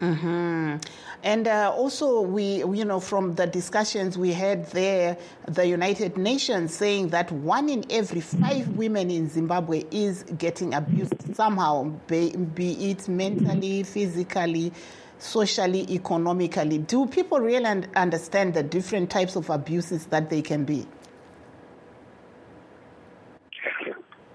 Mm-hmm. 0.04 0.76
And 1.24 1.48
uh, 1.48 1.72
also, 1.74 2.20
we, 2.20 2.58
you 2.58 2.84
know, 2.84 3.00
from 3.00 3.36
the 3.36 3.48
discussions 3.48 4.18
we 4.18 4.34
had 4.34 4.70
there, 4.72 5.16
the 5.48 5.66
United 5.66 6.18
Nations 6.18 6.76
saying 6.76 7.08
that 7.10 7.32
one 7.32 7.70
in 7.70 7.86
every 7.89 8.20
five 8.20 8.68
women 8.68 9.10
in 9.10 9.30
Zimbabwe 9.30 9.86
is 9.92 10.24
getting 10.38 10.74
abused 10.74 11.34
somehow, 11.34 11.86
be, 12.08 12.36
be 12.36 12.92
it 12.92 13.08
mentally, 13.08 13.84
physically, 13.84 14.74
socially, 15.20 15.89
economically. 15.89 16.80
Do 16.80 17.06
people 17.06 17.39
really 17.39 17.86
understand 17.96 18.56
the 18.56 18.63
different 18.63 19.10
types 19.10 19.38
of 19.38 19.50
abuses 19.50 20.08
that 20.08 20.30
they 20.30 20.42
can 20.42 20.66
be? 20.66 20.86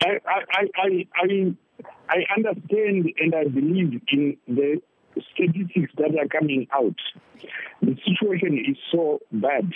I, 0.02 0.18
I, 0.26 0.66
I, 0.78 1.06
I, 1.14 1.54
I 2.08 2.24
understand 2.34 3.12
and 3.18 3.34
I 3.34 3.44
believe 3.44 4.00
in 4.10 4.38
the 4.46 4.80
statistics 5.34 5.92
that 5.96 6.16
are 6.18 6.28
coming 6.28 6.66
out, 6.72 6.96
the 7.82 7.96
situation 8.06 8.64
is 8.68 8.76
so 8.92 9.20
bad. 9.32 9.72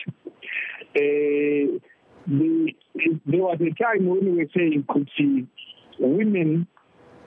Uh, 0.95 1.79
the, 2.27 2.73
there 3.27 3.41
was 3.41 3.59
a 3.61 3.83
time 3.83 4.07
when 4.07 4.25
we 4.25 4.43
were 4.43 4.51
saying 4.55 4.85
could 4.89 5.09
see 5.17 5.47
women 5.99 6.67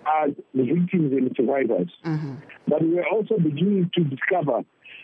are 0.06 0.28
the 0.54 0.64
victims 0.64 1.12
and 1.12 1.32
survivors. 1.36 1.92
Mm-hmm. 2.06 2.36
But 2.68 2.84
we 2.84 3.00
are 3.00 3.08
also 3.08 3.38
beginning 3.38 3.92
to 3.96 4.04
discover 4.04 4.62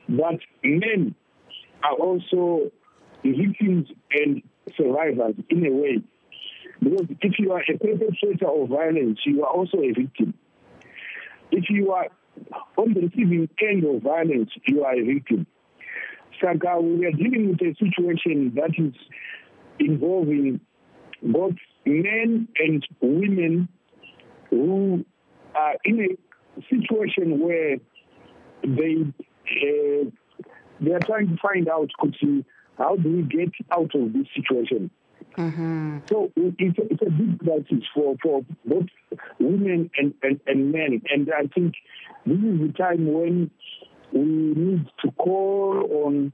that 0.09 0.39
men 0.63 1.15
are 1.83 1.95
also 1.95 2.71
victims 3.23 3.87
and 4.11 4.41
survivors 4.77 5.35
in 5.49 5.65
a 5.65 5.71
way. 5.71 5.97
Because 6.81 7.07
if 7.21 7.33
you 7.37 7.51
are 7.51 7.61
a 7.61 7.77
perpetrator 7.77 8.47
of 8.47 8.69
violence, 8.69 9.19
you 9.25 9.43
are 9.43 9.49
also 9.51 9.77
a 9.77 9.91
victim. 9.91 10.33
If 11.51 11.65
you 11.69 11.91
are 11.91 12.07
on 12.77 12.93
the 12.93 13.01
receiving 13.01 13.49
end 13.61 13.83
of 13.83 14.01
violence, 14.01 14.49
you 14.65 14.83
are 14.83 14.95
a 14.95 15.03
victim. 15.03 15.45
Saka, 16.41 16.79
we 16.81 17.05
are 17.05 17.11
dealing 17.11 17.49
with 17.49 17.61
a 17.61 17.75
situation 17.77 18.53
that 18.55 18.71
is 18.77 18.93
involving 19.79 20.59
both 21.21 21.55
men 21.85 22.47
and 22.57 22.87
women 23.01 23.67
who 24.49 25.05
are 25.55 25.75
in 25.85 26.01
a 26.01 26.61
situation 26.69 27.39
where 27.39 27.77
they 28.63 28.95
uh, 29.03 30.09
they 30.79 30.91
are 30.91 30.99
trying 31.05 31.27
to 31.27 31.37
find 31.41 31.67
out 31.69 31.89
Kuti, 31.99 32.43
how 32.77 32.95
do 32.95 33.17
we 33.17 33.21
get 33.23 33.51
out 33.71 33.93
of 33.93 34.13
this 34.13 34.27
situation. 34.35 34.89
Mm-hmm. 35.37 35.99
So 36.07 36.31
it's 36.35 36.77
a, 36.77 36.81
it's 36.89 37.01
a 37.01 37.09
big 37.09 37.39
crisis 37.39 37.85
for, 37.93 38.15
for 38.21 38.45
both 38.65 38.87
women 39.39 39.89
and, 39.97 40.13
and, 40.23 40.39
and 40.47 40.71
men. 40.71 41.01
And 41.09 41.31
I 41.33 41.47
think 41.53 41.75
this 42.25 42.37
is 42.37 42.59
the 42.59 42.73
time 42.77 43.11
when 43.11 43.51
we 44.11 44.21
need 44.21 44.85
to 45.03 45.11
call 45.11 46.05
on 46.05 46.33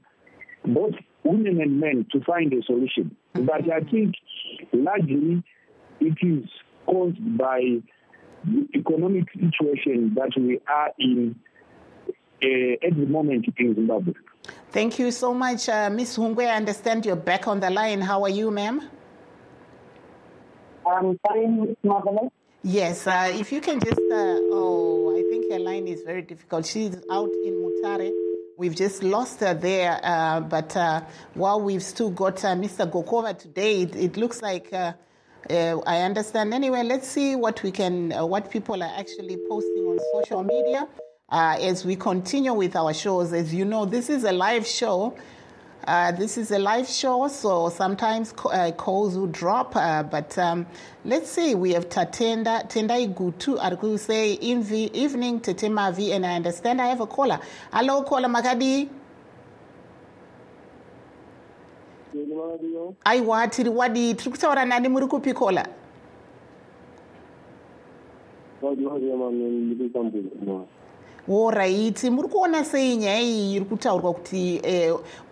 both 0.64 0.94
women 1.22 1.60
and 1.60 1.80
men 1.80 2.06
to 2.12 2.20
find 2.24 2.52
a 2.52 2.62
solution. 2.62 3.16
Mm-hmm. 3.34 3.46
But 3.46 3.70
I 3.70 3.80
think 3.80 4.14
largely 4.72 5.42
it 6.00 6.16
is 6.22 6.48
caused 6.86 7.38
by 7.38 7.60
the 8.44 8.68
economic 8.74 9.24
situation 9.32 10.14
that 10.14 10.32
we 10.36 10.60
are 10.68 10.90
in 10.98 11.36
uh, 12.42 12.86
at 12.86 12.96
the 12.96 13.06
moment 13.06 13.46
in 13.58 13.74
Zimbabwe. 13.74 14.12
Thank 14.70 14.98
you 14.98 15.10
so 15.12 15.32
much, 15.32 15.70
uh, 15.70 15.88
Ms. 15.88 16.18
Hungwe. 16.18 16.46
I 16.46 16.56
understand 16.56 17.06
you're 17.06 17.16
back 17.16 17.48
on 17.48 17.58
the 17.58 17.70
line. 17.70 18.02
How 18.02 18.22
are 18.24 18.28
you, 18.28 18.50
ma'am? 18.50 18.82
I'm 20.86 21.18
fine, 21.26 21.74
Marvelous. 21.82 22.30
Yes, 22.62 23.06
uh, 23.06 23.30
if 23.32 23.50
you 23.50 23.62
can 23.62 23.80
just, 23.80 23.98
uh, 23.98 24.36
oh, 24.52 25.16
I 25.16 25.22
think 25.30 25.50
her 25.50 25.58
line 25.58 25.88
is 25.88 26.02
very 26.02 26.20
difficult. 26.20 26.66
She's 26.66 26.94
out 27.10 27.30
in 27.30 27.54
Mutare. 27.54 28.12
We've 28.58 28.74
just 28.74 29.02
lost 29.02 29.40
her 29.40 29.54
there, 29.54 30.00
uh, 30.02 30.40
but 30.40 30.76
uh, 30.76 31.00
while 31.32 31.62
we've 31.62 31.82
still 31.82 32.10
got 32.10 32.44
uh, 32.44 32.48
Mr. 32.48 32.90
Gokova 32.90 33.38
today, 33.38 33.82
it, 33.82 33.96
it 33.96 34.16
looks 34.18 34.42
like 34.42 34.70
uh, 34.72 34.92
I 35.48 36.02
understand. 36.02 36.52
Anyway, 36.52 36.82
let's 36.82 37.08
see 37.08 37.36
what 37.36 37.62
we 37.62 37.70
can, 37.70 38.10
what 38.10 38.50
people 38.50 38.82
are 38.82 38.92
actually 38.98 39.38
posting 39.48 39.84
on 39.84 39.98
social 40.12 40.44
media 40.44 40.86
as 41.30 41.84
we 41.84 41.96
continue 41.96 42.52
with 42.52 42.74
our 42.76 42.94
shows. 42.94 43.32
As 43.32 43.52
you 43.54 43.64
know, 43.64 43.84
this 43.84 44.08
is 44.10 44.24
a 44.24 44.32
live 44.32 44.66
show. 44.66 45.16
Uh, 45.86 46.12
this 46.12 46.36
is 46.36 46.50
a 46.50 46.58
live 46.58 46.86
show, 46.86 47.28
so 47.28 47.70
sometimes 47.70 48.34
uh, 48.52 48.70
calls 48.72 49.16
will 49.16 49.26
drop. 49.28 49.74
Uh, 49.74 50.02
but 50.02 50.36
um, 50.36 50.66
let's 51.04 51.30
see, 51.30 51.54
we 51.54 51.72
have 51.72 51.88
Tatenda 51.88 52.68
Tendai 52.68 53.14
Gutu 53.14 53.56
Arku 53.58 53.98
say 53.98 54.32
in 54.34 54.62
the 54.68 54.90
evening 54.98 55.40
Tetemavi, 55.40 56.10
and 56.14 56.26
I 56.26 56.34
understand 56.36 56.82
I 56.82 56.88
have 56.88 57.00
a 57.00 57.06
caller. 57.06 57.40
Hello, 57.72 58.02
caller 58.02 58.28
Makadi. 58.28 58.88
aiwa 63.04 63.48
tiri 63.48 63.68
wadi 63.70 64.14
tiri 64.14 64.30
kutaura 64.30 64.64
nani 64.64 64.88
muri 64.88 65.06
kupi 65.06 65.34
kola 65.34 65.66
oraiti 71.28 72.10
muri 72.10 72.28
kuona 72.28 72.64
sei 72.64 72.96
nyaya 72.96 73.20
iyi 73.20 73.56
iri 73.56 73.64
kutaurwa 73.64 74.12
kuti 74.12 74.60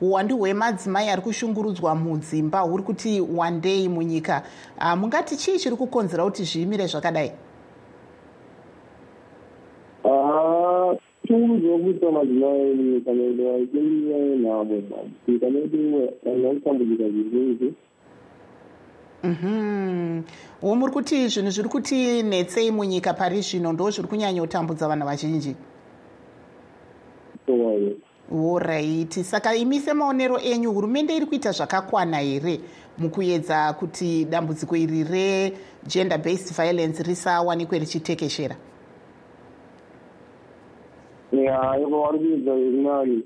uwandu 0.01 0.35
eh, 0.35 0.41
hwemadzimai 0.41 1.09
ari 1.09 1.23
kushungurudzwa 1.23 1.95
mudzimba 1.95 2.61
huri 2.61 2.83
kuti 2.83 3.21
wandei 3.21 3.89
munyika. 3.89 4.43
Uh, 4.79 4.95
mungati 4.99 5.37
chii 5.37 5.59
chiri 5.59 5.77
kukonzera 5.77 6.25
kuti 6.25 6.45
zviimire 6.45 6.87
zvakadai? 6.87 7.33
Shungurudzwa 11.27 11.79
kuita 11.79 12.11
madzimai 12.11 12.75
munyika 12.75 13.13
medu 13.13 13.51
aichimira 13.51 14.19
nhamo 14.19 14.83
nyika 15.29 15.51
medu 15.51 16.11
vanhu 16.25 16.43
vakutambudzika 16.43 17.09
zvirikuizvi 17.09 17.75
wo 20.63 20.75
muri 20.75 20.93
kuti 20.93 21.29
zvinhu 21.29 21.51
zviri 21.51 21.69
kuti 21.69 22.23
nhetsei 22.23 22.71
munyika 22.71 23.15
pari 23.15 23.41
zvino 23.41 23.73
ndo 23.73 23.91
zviri 23.91 24.09
kunyanya 24.09 24.41
kutambudza 24.41 24.89
vanhu 24.89 25.07
vazhinji 25.07 25.57
oraiti 28.33 29.25
saka 29.25 29.55
imi 29.55 29.81
semaonero 29.81 30.39
enyu. 30.39 30.73
Hurumende 30.73 31.17
iri 31.17 31.27
kuita 31.27 31.53
zvakakwana 31.53 32.19
here 32.19 32.61
mukuedza 32.99 33.73
kuti 33.79 34.25
dambudziko 34.25 34.77
iri 34.77 35.05
regender 35.05 36.19
based 36.19 36.55
violence 36.57 37.03
risawanikwe 37.03 37.79
richitekeshera? 37.79 38.57
Ya 41.33 41.79
iko 41.81 42.03
vari 42.03 42.19
kuedza 42.19 42.55
iri 42.55 42.83
nani 42.83 43.25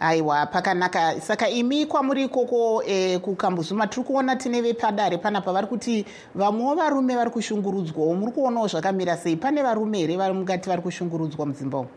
aiwa 0.00 0.46
pakanaka. 0.46 1.20
Saka 1.20 1.48
imi 1.48 1.86
kwamuri 1.86 2.24
ikoko 2.24 2.82
e, 2.86 3.18
kukambuzuma 3.18 3.86
tiri 3.86 4.06
kuona 4.06 4.36
tine 4.36 4.60
vepadare 4.60 5.18
panapa 5.18 5.52
vari 5.52 5.66
kuti 5.66 6.04
vamwewo 6.34 6.74
varume 6.74 7.14
vari 7.16 7.30
kushungurudzwawo 7.30 8.14
muri 8.14 8.32
kuonawo 8.32 8.68
zvakamira 8.68 9.16
sei? 9.16 9.36
Pane 9.36 9.62
varume 9.62 9.98
here 9.98 10.16
vari 10.16 10.34
mungati 10.34 10.68
vari 10.68 10.82
kushungurudzwa 10.82 11.46
mudzimba 11.46 11.78
umu? 11.78 11.88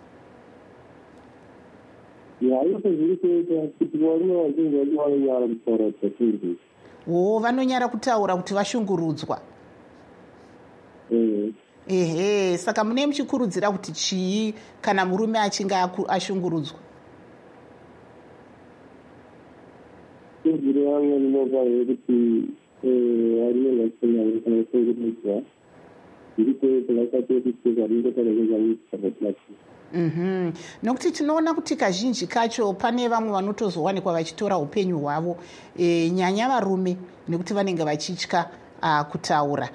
Ya 2.41 2.63
iko 2.63 2.89
zviri 2.89 3.17
kuita 3.17 3.67
kuti 3.77 3.97
varume 3.97 4.33
vazhinji 4.33 4.77
vacho 4.77 4.97
vanonyara 4.97 5.47
kutaura 5.47 5.91
zvatinzi 5.91 6.57
wo 7.07 7.39
vanonyara 7.39 7.87
kutaura 7.87 8.35
kuti 8.35 8.53
vashungurudzwa. 8.53 9.39
Ehe 11.87 12.57
saka 12.57 12.83
mune 12.83 13.07
muchikurudzira 13.07 13.71
kuti 13.71 13.91
chii 13.91 14.53
kana 14.81 15.05
murume 15.05 15.39
achinge 15.39 15.75
ashungurudzwa 16.07 16.88
kudziri 20.51 20.85
vamwe 20.85 21.19
ndinopahe 21.19 21.85
kuti 21.85 22.17
varume 23.37 23.71
vachinaashungurudzwa 23.79 25.41
zviri 26.37 26.53
kwete 26.53 26.93
vakati 26.93 27.33
kuti 27.33 27.73
zvaringotarekezvamuisakatilachi 27.75 29.53
nokuti 30.83 31.11
tinoona 31.11 31.53
kuti 31.53 31.75
kazhinji 31.75 32.27
kacho 32.27 32.73
pane 32.73 33.07
vamwe 33.07 33.31
vanotozowanikwa 33.31 34.13
vachitora 34.13 34.57
upenyu 34.57 34.99
hwavo. 34.99 35.37
E, 35.77 36.09
nyanya 36.09 36.47
varume 36.47 36.97
nekuti 37.27 37.53
vanenge 37.53 37.83
vachitya 37.83 38.45
kutaura 39.11 39.69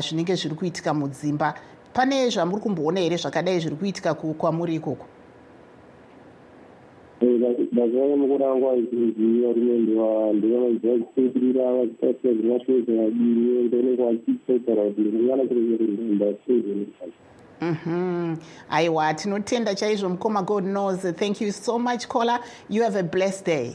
zvinenge 0.00 0.34
zviri 0.34 0.54
kuitika 0.54 0.94
mudzimba. 0.94 1.54
Pane 1.92 2.30
zvamuri 2.30 2.62
kumboona 2.62 3.00
here 3.00 3.16
zvakadai 3.16 3.60
zviri 3.60 3.76
kuitika 3.76 4.14
kwamuri 4.14 4.74
ikoko 4.74 5.06
mazuva 7.72 8.16
mukurangwa 8.16 8.76
zhinji 8.76 9.40
varume 9.40 9.78
ndevanoziva 10.32 11.04
kutsungirira 11.04 11.72
vachitatira 11.72 12.34
zvinatweza 12.34 12.92
vadini 12.92 13.62
ndonenge 13.62 14.02
vachitaura 14.02 14.82
kuti 14.82 15.00
ndingana 15.00 15.44
kurekerenda 15.44 16.26
sezvemukai 16.46 17.12
aiwa 18.70 19.14
tinotenda 19.14 19.74
chaizvo 19.74 20.08
mukoma 20.08 20.42
god 20.42 20.64
knows 20.64 21.00
thank 21.00 21.40
you 21.40 21.52
so 21.52 21.78
much 21.78 22.06
caller 22.06 22.40
you 22.70 22.82
have 22.82 22.98
a 22.98 23.02
blessed 23.02 23.46
day 23.46 23.70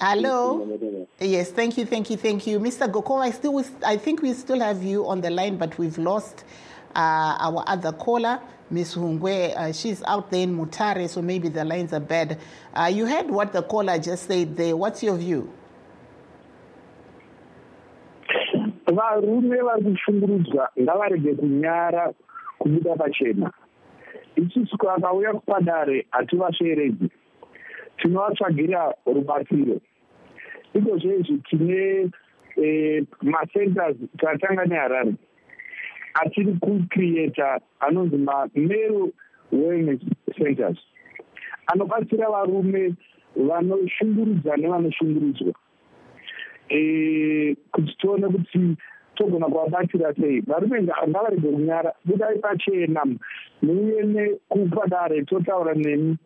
Hello. 0.00 0.66
Yes, 1.20 1.52
thank 1.52 1.78
you, 1.78 1.84
thank 1.86 2.10
you, 2.10 2.16
thank 2.16 2.44
you. 2.44 2.58
Mr. 2.58 2.88
Gokova, 2.90 3.20
I, 3.22 3.30
still, 3.30 3.64
I 3.86 3.96
think 3.96 4.20
we 4.20 4.32
still 4.34 4.58
have 4.58 4.82
you 4.82 5.06
on 5.06 5.20
the 5.20 5.30
line, 5.30 5.56
but 5.56 5.78
we've 5.78 5.96
lost 5.96 6.42
uh, 6.96 7.36
our 7.38 7.62
other 7.68 7.92
caller, 7.92 8.40
Ms. 8.72 8.94
Hungwe. 8.94 9.54
Uh, 9.56 9.72
she's 9.72 10.02
out 10.04 10.30
there 10.30 10.40
in 10.40 10.56
Mutare, 10.56 11.08
so 11.08 11.20
maybe 11.20 11.48
the 11.48 11.64
lines 11.64 11.92
are 11.92 12.00
bad. 12.00 12.38
Uh, 12.74 12.90
you 12.92 13.06
heard 13.06 13.30
what 13.30 13.52
the 13.52 13.62
caller 13.62 13.98
just 13.98 14.26
said 14.26 14.56
there. 14.56 14.76
What's 14.76 15.02
your 15.02 15.16
view? 15.16 15.52
varume 18.92 19.62
vari 19.62 19.82
kushungurudzwa 19.84 20.68
ngavarege 20.80 21.34
kunyara 21.34 22.12
kubuda 22.58 22.96
pachena 22.96 23.52
isusu 24.36 24.76
vakauya 24.76 25.32
kupadare 25.32 26.06
tinovatsvagira 27.96 28.94
rubatsiro 29.06 29.80
tine 31.50 32.10
macenters 33.22 33.96
tatanga 34.18 34.64
neharare 34.64 35.14
atiri 36.14 36.52
kucreata 36.60 37.60
anonzi 37.80 38.16
mamero 38.16 39.10
wellness 39.52 40.00
centers. 40.36 40.78
Anobatsira 41.66 42.30
varume 42.30 42.94
vanoshungurudza 43.36 44.56
nevanoshungurudzwa. 44.56 45.52
Kuti 47.72 47.96
tione 47.98 48.28
kuti 48.28 48.76
togona 49.14 49.46
kuvabatsira 49.46 50.14
sei. 50.14 50.40
Varume 50.40 50.82
ngavarege 50.82 51.48
kunyara. 51.48 51.92
Budai 52.04 52.38
pachena. 52.38 53.04
Muuye 53.62 54.02
nekupadare 54.02 55.22
totaura 55.24 55.74
nemi 55.74 56.16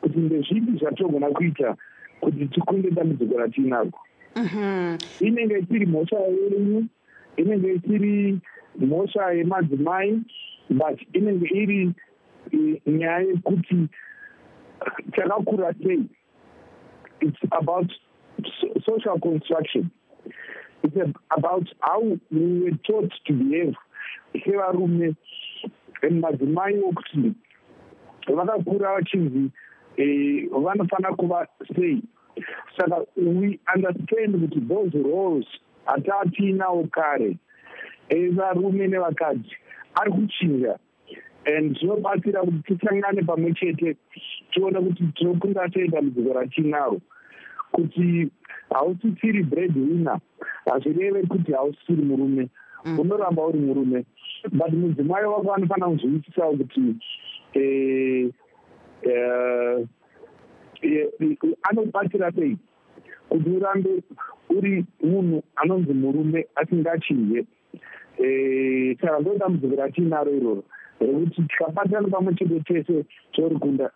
kuti 0.00 0.18
ndezvipi 0.18 0.78
zvatogona 0.78 1.28
kuita 1.28 1.76
kuti 2.20 2.46
tikunde 2.46 2.90
dambudziko 2.90 3.38
ratiinako 3.38 4.00
inenge 5.20 5.62
tiri 5.62 5.86
mhosva 5.86 6.18
yenyu 6.20 6.86
inenge 7.36 7.72
isiri 7.72 8.38
mhosva 8.78 9.32
yemadzimai 9.32 10.22
but 10.70 10.98
inenge 11.12 11.46
iri 11.54 11.94
nyaya 12.86 13.20
yekuti 13.20 13.88
takakura 15.12 15.74
sei? 15.82 16.08
Its 17.20 17.38
about 17.52 17.90
social 18.84 19.18
construction. 19.20 19.90
It's 20.82 20.96
about 21.36 21.66
how 21.80 22.02
we 22.30 22.60
were 22.62 22.78
taught 22.86 23.12
to 23.26 23.32
behave. 23.32 23.74
Sevarume 24.34 25.16
madzimai 26.02 26.82
okuti 26.82 27.34
vakakura 28.28 28.94
vachinzi 28.94 29.50
vanofanira 30.50 31.16
kuva 31.16 31.46
sei? 31.74 32.02
Saka 32.76 33.06
we 33.16 33.58
understand 33.74 34.34
kuti 34.34 34.60
those 34.68 34.92
roles 34.94 35.46
hataatiinawo 35.86 36.90
kare 36.92 37.38
varume 38.10 38.86
nevakadzi 38.86 39.56
ari 39.94 40.10
kuchinja. 40.10 40.78
And 41.46 41.76
zvinobatsira 41.76 42.42
kuti 42.42 42.74
tisangane 42.78 43.22
pamwe 43.22 43.54
chete 43.54 43.96
tione 44.52 44.80
kuti 44.80 45.04
tinokunda 45.14 45.70
sei 45.72 45.88
dambudziko 45.88 46.32
ratinaro 46.34 47.00
kuti 47.72 48.30
hausisiri 48.70 49.42
bread 49.42 49.76
winner 49.76 50.20
hazvireve 50.66 51.22
kuti 51.22 51.52
hausisiri 51.52 52.02
murume. 52.02 52.48
Mm. 52.84 52.98
unoramba 52.98 53.46
uri 53.46 53.58
murume 53.58 54.04
but 54.52 54.72
mudzimai 54.72 55.24
wako 55.24 55.54
anofanira 55.54 55.88
kuzvivisisawo 55.88 56.56
kuti 56.56 56.96
eh, 57.54 58.30
eh, 59.02 59.88
anobatsira 61.62 62.32
sei? 62.32 62.56
Kuti 63.28 63.50
urambe 63.50 64.02
uri 64.50 64.84
munhu 65.02 65.42
anonzi 65.56 65.92
murume 65.92 66.46
asingachinje 66.54 67.44
saka 69.00 69.20
ndo 69.20 69.34
dambudziko 69.38 69.76
ratiinaro 69.76 70.32
iroro 70.32 70.62
rekuti 71.00 71.42
tikabatana 71.42 72.08
pamwe 72.08 72.34
chete 72.34 72.60
tese 72.60 73.04
tori 73.32 73.56
kunda 73.56 73.90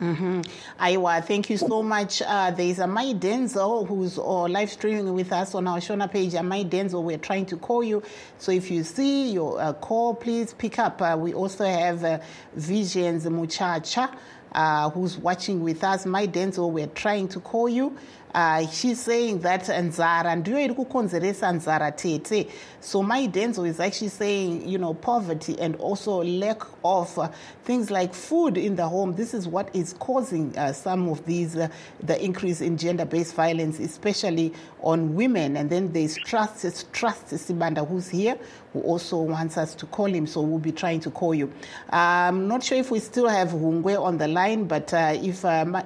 Mm-hmm. 0.00 0.40
Aiwa, 0.80 1.22
thank 1.22 1.50
you 1.50 1.58
so 1.58 1.82
much. 1.82 2.22
Uh, 2.22 2.50
there 2.52 2.66
is 2.66 2.78
a 2.78 2.86
Mai 2.86 3.12
Denzel 3.12 3.86
who's 3.86 4.16
uh, 4.16 4.44
live 4.44 4.70
streaming 4.70 5.12
with 5.12 5.30
us 5.30 5.54
on 5.54 5.66
our 5.68 5.76
Shona 5.76 6.10
page. 6.10 6.32
A 6.32 6.42
Mai 6.42 6.64
Denzel, 6.64 7.02
we're 7.02 7.18
trying 7.18 7.44
to 7.44 7.58
call 7.58 7.84
you. 7.84 8.02
So 8.38 8.50
if 8.50 8.70
you 8.70 8.82
see 8.82 9.30
your 9.32 9.60
uh, 9.60 9.74
call, 9.74 10.14
please 10.14 10.54
pick 10.54 10.78
up. 10.78 11.02
Uh, 11.02 11.18
we 11.20 11.34
also 11.34 11.66
have 11.66 12.02
uh, 12.02 12.18
Visions 12.54 13.28
Muchacha. 13.28 14.10
Uh, 14.52 14.90
who's 14.90 15.16
watching 15.16 15.62
with 15.62 15.84
us, 15.84 16.06
Mai 16.06 16.26
Denzel, 16.26 16.70
we're 16.72 16.86
trying 16.88 17.28
to 17.28 17.40
call 17.40 17.68
you. 17.68 17.96
Uh, 18.34 18.64
she's 18.68 19.00
saying 19.00 19.40
that 19.40 19.62
nzara 19.68 20.36
ndiyo 20.36 20.60
iri 20.60 20.74
kukonzeresa 20.74 21.52
nzara 21.52 21.92
tete. 21.92 22.46
So 22.80 23.02
my 23.02 23.26
denzo 23.26 23.66
is 23.66 23.80
actually 23.80 24.10
saying 24.10 24.68
you 24.68 24.78
know 24.78 24.94
poverty 24.94 25.58
and 25.58 25.74
also 25.76 26.22
lack 26.22 26.62
of 26.84 27.18
uh, 27.18 27.28
things 27.64 27.90
like 27.90 28.14
food 28.14 28.56
in 28.56 28.76
the 28.76 28.88
home. 28.88 29.14
This 29.16 29.34
is 29.34 29.48
what 29.48 29.74
is 29.74 29.94
causing 29.94 30.56
uh, 30.56 30.72
some 30.72 31.08
of 31.08 31.24
these 31.26 31.56
uh, 31.56 31.68
the 32.02 32.22
increase 32.24 32.60
in 32.60 32.76
gender-based 32.76 33.34
violence 33.34 33.80
especially 33.80 34.52
on 34.82 35.16
women. 35.16 35.56
And 35.56 35.68
then 35.68 35.92
there's 35.92 36.16
trust 36.16 36.92
trust 36.92 37.26
sibanda 37.26 37.86
who's 37.86 38.08
here 38.08 38.38
who 38.72 38.80
also 38.80 39.18
wants 39.18 39.56
us 39.58 39.74
to 39.76 39.86
call 39.86 40.06
him 40.06 40.26
so 40.26 40.40
we'll 40.40 40.58
be 40.58 40.72
trying 40.72 41.00
to 41.00 41.10
call 41.10 41.34
you. 41.34 41.52
I'm 41.90 42.48
not 42.48 42.62
sure 42.62 42.78
if 42.78 42.90
we 42.90 43.00
still 43.00 43.28
have 43.28 43.48
hungwe 43.48 44.00
on 44.00 44.18
the 44.18 44.28
line 44.28 44.64
but 44.64 44.92
uh, 44.94 45.16
if 45.16 45.44
my, 45.44 45.84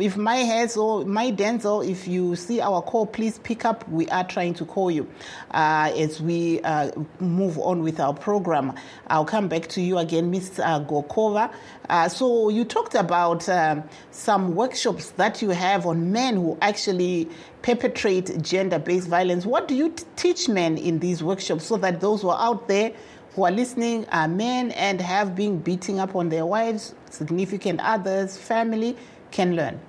if 0.00 0.16
my 0.16 0.36
heads 0.36 0.76
or 0.76 1.04
Mai 1.04 1.30
Denzel, 1.30 1.88
if 1.88 2.08
you 2.08 2.34
see 2.36 2.60
our 2.60 2.82
call, 2.82 3.06
please 3.06 3.38
pick 3.38 3.64
up. 3.64 3.88
We 3.88 4.08
are 4.08 4.24
trying 4.24 4.54
to 4.54 4.64
call 4.64 4.90
you 4.90 5.08
uh, 5.52 5.92
as 5.96 6.20
we 6.20 6.60
uh, 6.62 6.90
move 7.20 7.58
on 7.58 7.82
with 7.82 8.00
our 8.00 8.14
program. 8.14 8.72
I'll 9.06 9.24
come 9.24 9.48
back 9.48 9.68
to 9.68 9.80
you 9.80 9.98
again, 9.98 10.30
Ms. 10.30 10.58
Uh, 10.58 10.80
Gokova. 10.80 11.52
Uh, 11.88 12.08
so 12.08 12.48
you 12.48 12.64
talked 12.64 12.94
about 12.94 13.48
um, 13.48 13.84
some 14.10 14.54
workshops 14.54 15.10
that 15.12 15.42
you 15.42 15.50
have 15.50 15.86
on 15.86 16.10
men 16.10 16.36
who 16.36 16.58
actually 16.60 17.28
perpetrate 17.62 18.42
gender-based 18.42 19.08
violence. 19.08 19.46
What 19.46 19.68
do 19.68 19.74
you 19.74 19.90
t- 19.90 20.04
teach 20.16 20.48
men 20.48 20.76
in 20.76 20.98
these 20.98 21.22
workshops 21.22 21.66
so 21.66 21.76
that 21.78 22.00
those 22.00 22.22
who 22.22 22.30
are 22.30 22.40
out 22.40 22.68
there 22.68 22.92
who 23.34 23.44
are 23.44 23.50
listening 23.50 24.06
are 24.10 24.28
men 24.28 24.70
and 24.72 25.00
have 25.00 25.34
been 25.34 25.58
beating 25.58 25.98
up 25.98 26.14
on 26.14 26.28
their 26.28 26.46
wives, 26.46 26.94
significant 27.10 27.80
others, 27.80 28.36
family, 28.36 28.96
can 29.34 29.56
learn. 29.56 29.80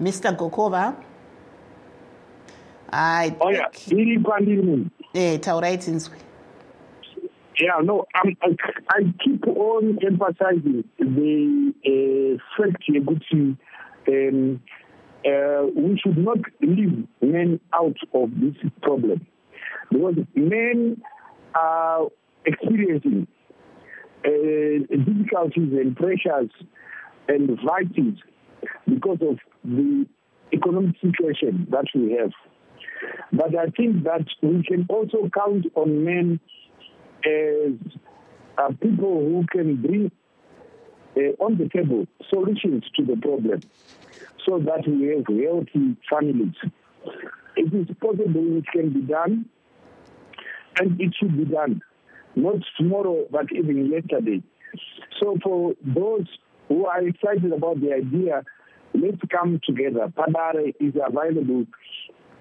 Mr. 0.00 0.36
Gokova. 0.36 0.94
I 2.92 3.34
oh 3.40 3.50
yeah, 3.50 3.68
iri 3.90 4.18
kwandiri 4.18 4.62
munhu. 4.62 4.90
Eh, 5.14 5.38
taurai 5.40 5.78
tinzwi. 5.78 6.18
Yeah, 7.58 7.80
no, 7.82 8.04
um, 8.22 8.36
I, 8.42 8.54
I 8.90 9.14
keep 9.24 9.46
on 9.46 9.98
emphasizing 10.06 10.84
the 10.98 11.72
uh, 11.86 12.38
fact 12.56 12.84
that 12.86 13.56
um, 14.08 14.60
uh, 15.24 15.66
we 15.74 15.98
should 15.98 16.18
not 16.18 16.38
leave 16.60 17.06
men 17.22 17.58
out 17.72 17.96
of 18.12 18.30
this 18.40 18.56
problem 18.82 19.26
because 19.90 20.16
men 20.34 21.00
are 21.54 22.08
experiencing 22.44 23.26
difficulties 24.26 25.72
and 25.72 25.96
pressures 25.96 26.50
and 27.28 27.58
fighting 27.66 28.18
because 28.88 29.18
of 29.20 29.38
the 29.64 30.06
economic 30.52 30.96
situation 31.00 31.66
that 31.70 31.86
we 31.94 32.12
have. 32.12 32.32
But 33.32 33.56
I 33.56 33.66
think 33.66 34.04
that 34.04 34.26
we 34.42 34.62
can 34.62 34.86
also 34.88 35.28
count 35.32 35.66
on 35.74 36.04
men 36.04 36.40
as 37.24 37.72
uh, 38.58 38.68
people 38.80 39.20
who 39.20 39.44
can 39.50 39.76
bring 39.82 40.10
uh, 41.16 41.44
on 41.44 41.58
the 41.58 41.68
table 41.68 42.06
solutions 42.28 42.84
to 42.96 43.04
the 43.04 43.16
problem 43.16 43.60
so 44.46 44.58
that 44.58 44.86
we 44.86 45.08
have 45.08 45.26
healthy 45.26 45.96
families. 46.08 46.54
It 47.56 47.72
is 47.72 47.94
possible 48.00 48.58
it 48.58 48.66
can 48.72 48.90
be 48.90 49.00
done, 49.00 49.46
and 50.78 51.00
it 51.00 51.14
should 51.18 51.36
be 51.36 51.44
done, 51.44 51.80
not 52.36 52.56
tomorrow, 52.76 53.26
but 53.30 53.46
even 53.52 53.90
yesterday. 53.90 54.42
So 55.20 55.38
for 55.42 55.74
those 55.84 56.26
who 56.68 56.86
are 56.86 57.06
excited 57.06 57.52
about 57.52 57.80
the 57.80 57.94
idea, 57.94 58.44
let's 58.94 59.18
come 59.30 59.60
together. 59.66 60.12
Padare 60.16 60.74
is 60.78 60.94
available 61.02 61.66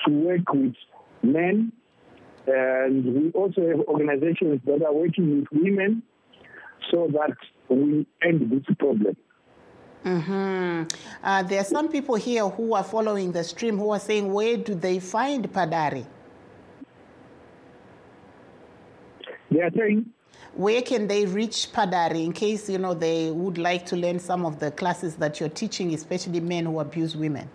to 0.05 0.11
work 0.11 0.53
with 0.53 0.75
men, 1.23 1.71
and 2.45 3.05
we 3.05 3.31
also 3.31 3.61
have 3.67 3.79
organizations 3.87 4.61
that 4.65 4.83
are 4.85 4.93
working 4.93 5.39
with 5.39 5.47
women 5.51 6.03
so 6.91 7.09
that 7.13 7.35
we 7.69 8.05
end 8.21 8.51
this 8.51 8.75
problem. 8.77 9.15
Mm-hmm. 10.03 10.83
Uh, 11.23 11.43
there 11.43 11.61
are 11.61 11.65
some 11.65 11.89
people 11.89 12.15
here 12.15 12.47
who 12.47 12.75
are 12.75 12.83
following 12.83 13.31
the 13.31 13.43
stream 13.43 13.79
who 13.79 13.89
are 13.89 13.99
saying, 13.99 14.31
where 14.31 14.55
do 14.55 14.75
they 14.75 14.99
find 14.99 15.51
Padare? 15.51 16.05
Are 19.61 19.71
saying, 19.77 20.05
where 20.55 20.81
can 20.81 21.07
they 21.07 21.25
reach 21.25 21.71
Padare 21.73 22.23
in 22.23 22.31
case 22.31 22.69
you 22.69 22.77
know 22.77 22.93
they 22.93 23.31
would 23.31 23.57
like 23.57 23.85
to 23.87 23.95
learn 23.95 24.19
some 24.19 24.45
of 24.45 24.59
the 24.59 24.71
classes 24.71 25.15
that 25.15 25.39
you're 25.39 25.49
teaching, 25.49 25.93
especially 25.93 26.39
men 26.39 26.65
who 26.65 26.79
abuse 26.79 27.15
women? 27.15 27.49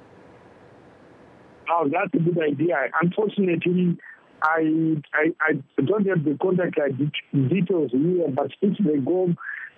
Oh, 1.70 1.88
that's 1.90 2.12
a 2.14 2.18
good 2.18 2.38
idea. 2.42 2.76
Unfortunately, 3.00 3.96
I 4.42 4.96
I, 5.14 5.32
I 5.40 5.82
don't 5.82 6.06
have 6.06 6.24
the 6.24 6.36
contact 6.40 6.78
details 7.32 7.90
here, 7.92 8.28
but 8.28 8.50
if 8.60 8.78
they 8.78 8.98
go 8.98 9.32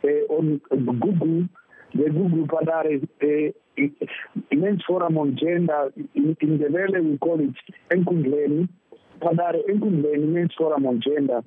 uh, 0.04 0.34
on 0.34 0.60
Google, 0.70 1.48
the 1.94 2.10
Google 2.10 2.46
Padare 2.46 3.02
uh, 3.22 3.86
Men's 4.52 4.82
Forum 4.86 5.18
on 5.18 5.36
Gender, 5.36 5.92
in, 6.14 6.36
in 6.40 6.58
the 6.58 6.68
valley 6.70 7.00
we 7.00 7.18
call 7.18 7.40
it 7.40 7.54
Enkundleni, 7.90 8.68
Padare 9.20 9.60
Enkundleni 9.68 10.26
Men's 10.28 10.54
Forum 10.56 10.86
on 10.86 11.00
Gender 11.00 11.42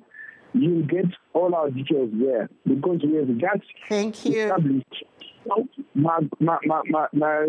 you'll 0.62 0.86
get 0.86 1.06
all 1.32 1.54
our 1.54 1.70
details 1.70 2.10
there 2.14 2.48
because 2.66 3.00
we 3.04 3.16
have 3.16 3.28
just 3.38 3.66
Thank 3.88 4.24
you. 4.24 4.42
established 4.42 5.04
my, 5.94 6.18
my, 6.40 6.58
my, 6.64 6.80
my, 6.86 7.06
my 7.12 7.42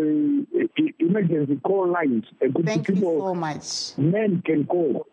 emergency 0.98 1.60
call 1.64 1.88
lines. 1.88 2.24
Thank 2.64 2.86
people, 2.86 3.14
you 3.14 3.20
so 3.20 3.34
much. 3.34 3.98
Men 3.98 4.42
can 4.44 4.66
call. 4.66 5.06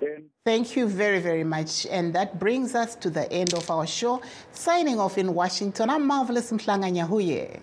And 0.00 0.24
Thank 0.44 0.76
you 0.76 0.88
very, 0.88 1.20
very 1.20 1.44
much. 1.44 1.86
And 1.86 2.14
that 2.14 2.38
brings 2.38 2.74
us 2.74 2.96
to 2.96 3.10
the 3.10 3.30
end 3.30 3.54
of 3.54 3.70
our 3.70 3.86
show. 3.86 4.22
Signing 4.52 4.98
off 4.98 5.18
in 5.18 5.34
Washington, 5.34 5.90
I'm 5.90 6.06
Marvelous 6.06 6.50
Mhlanga 6.50 6.90
Nyahuye. 6.90 7.60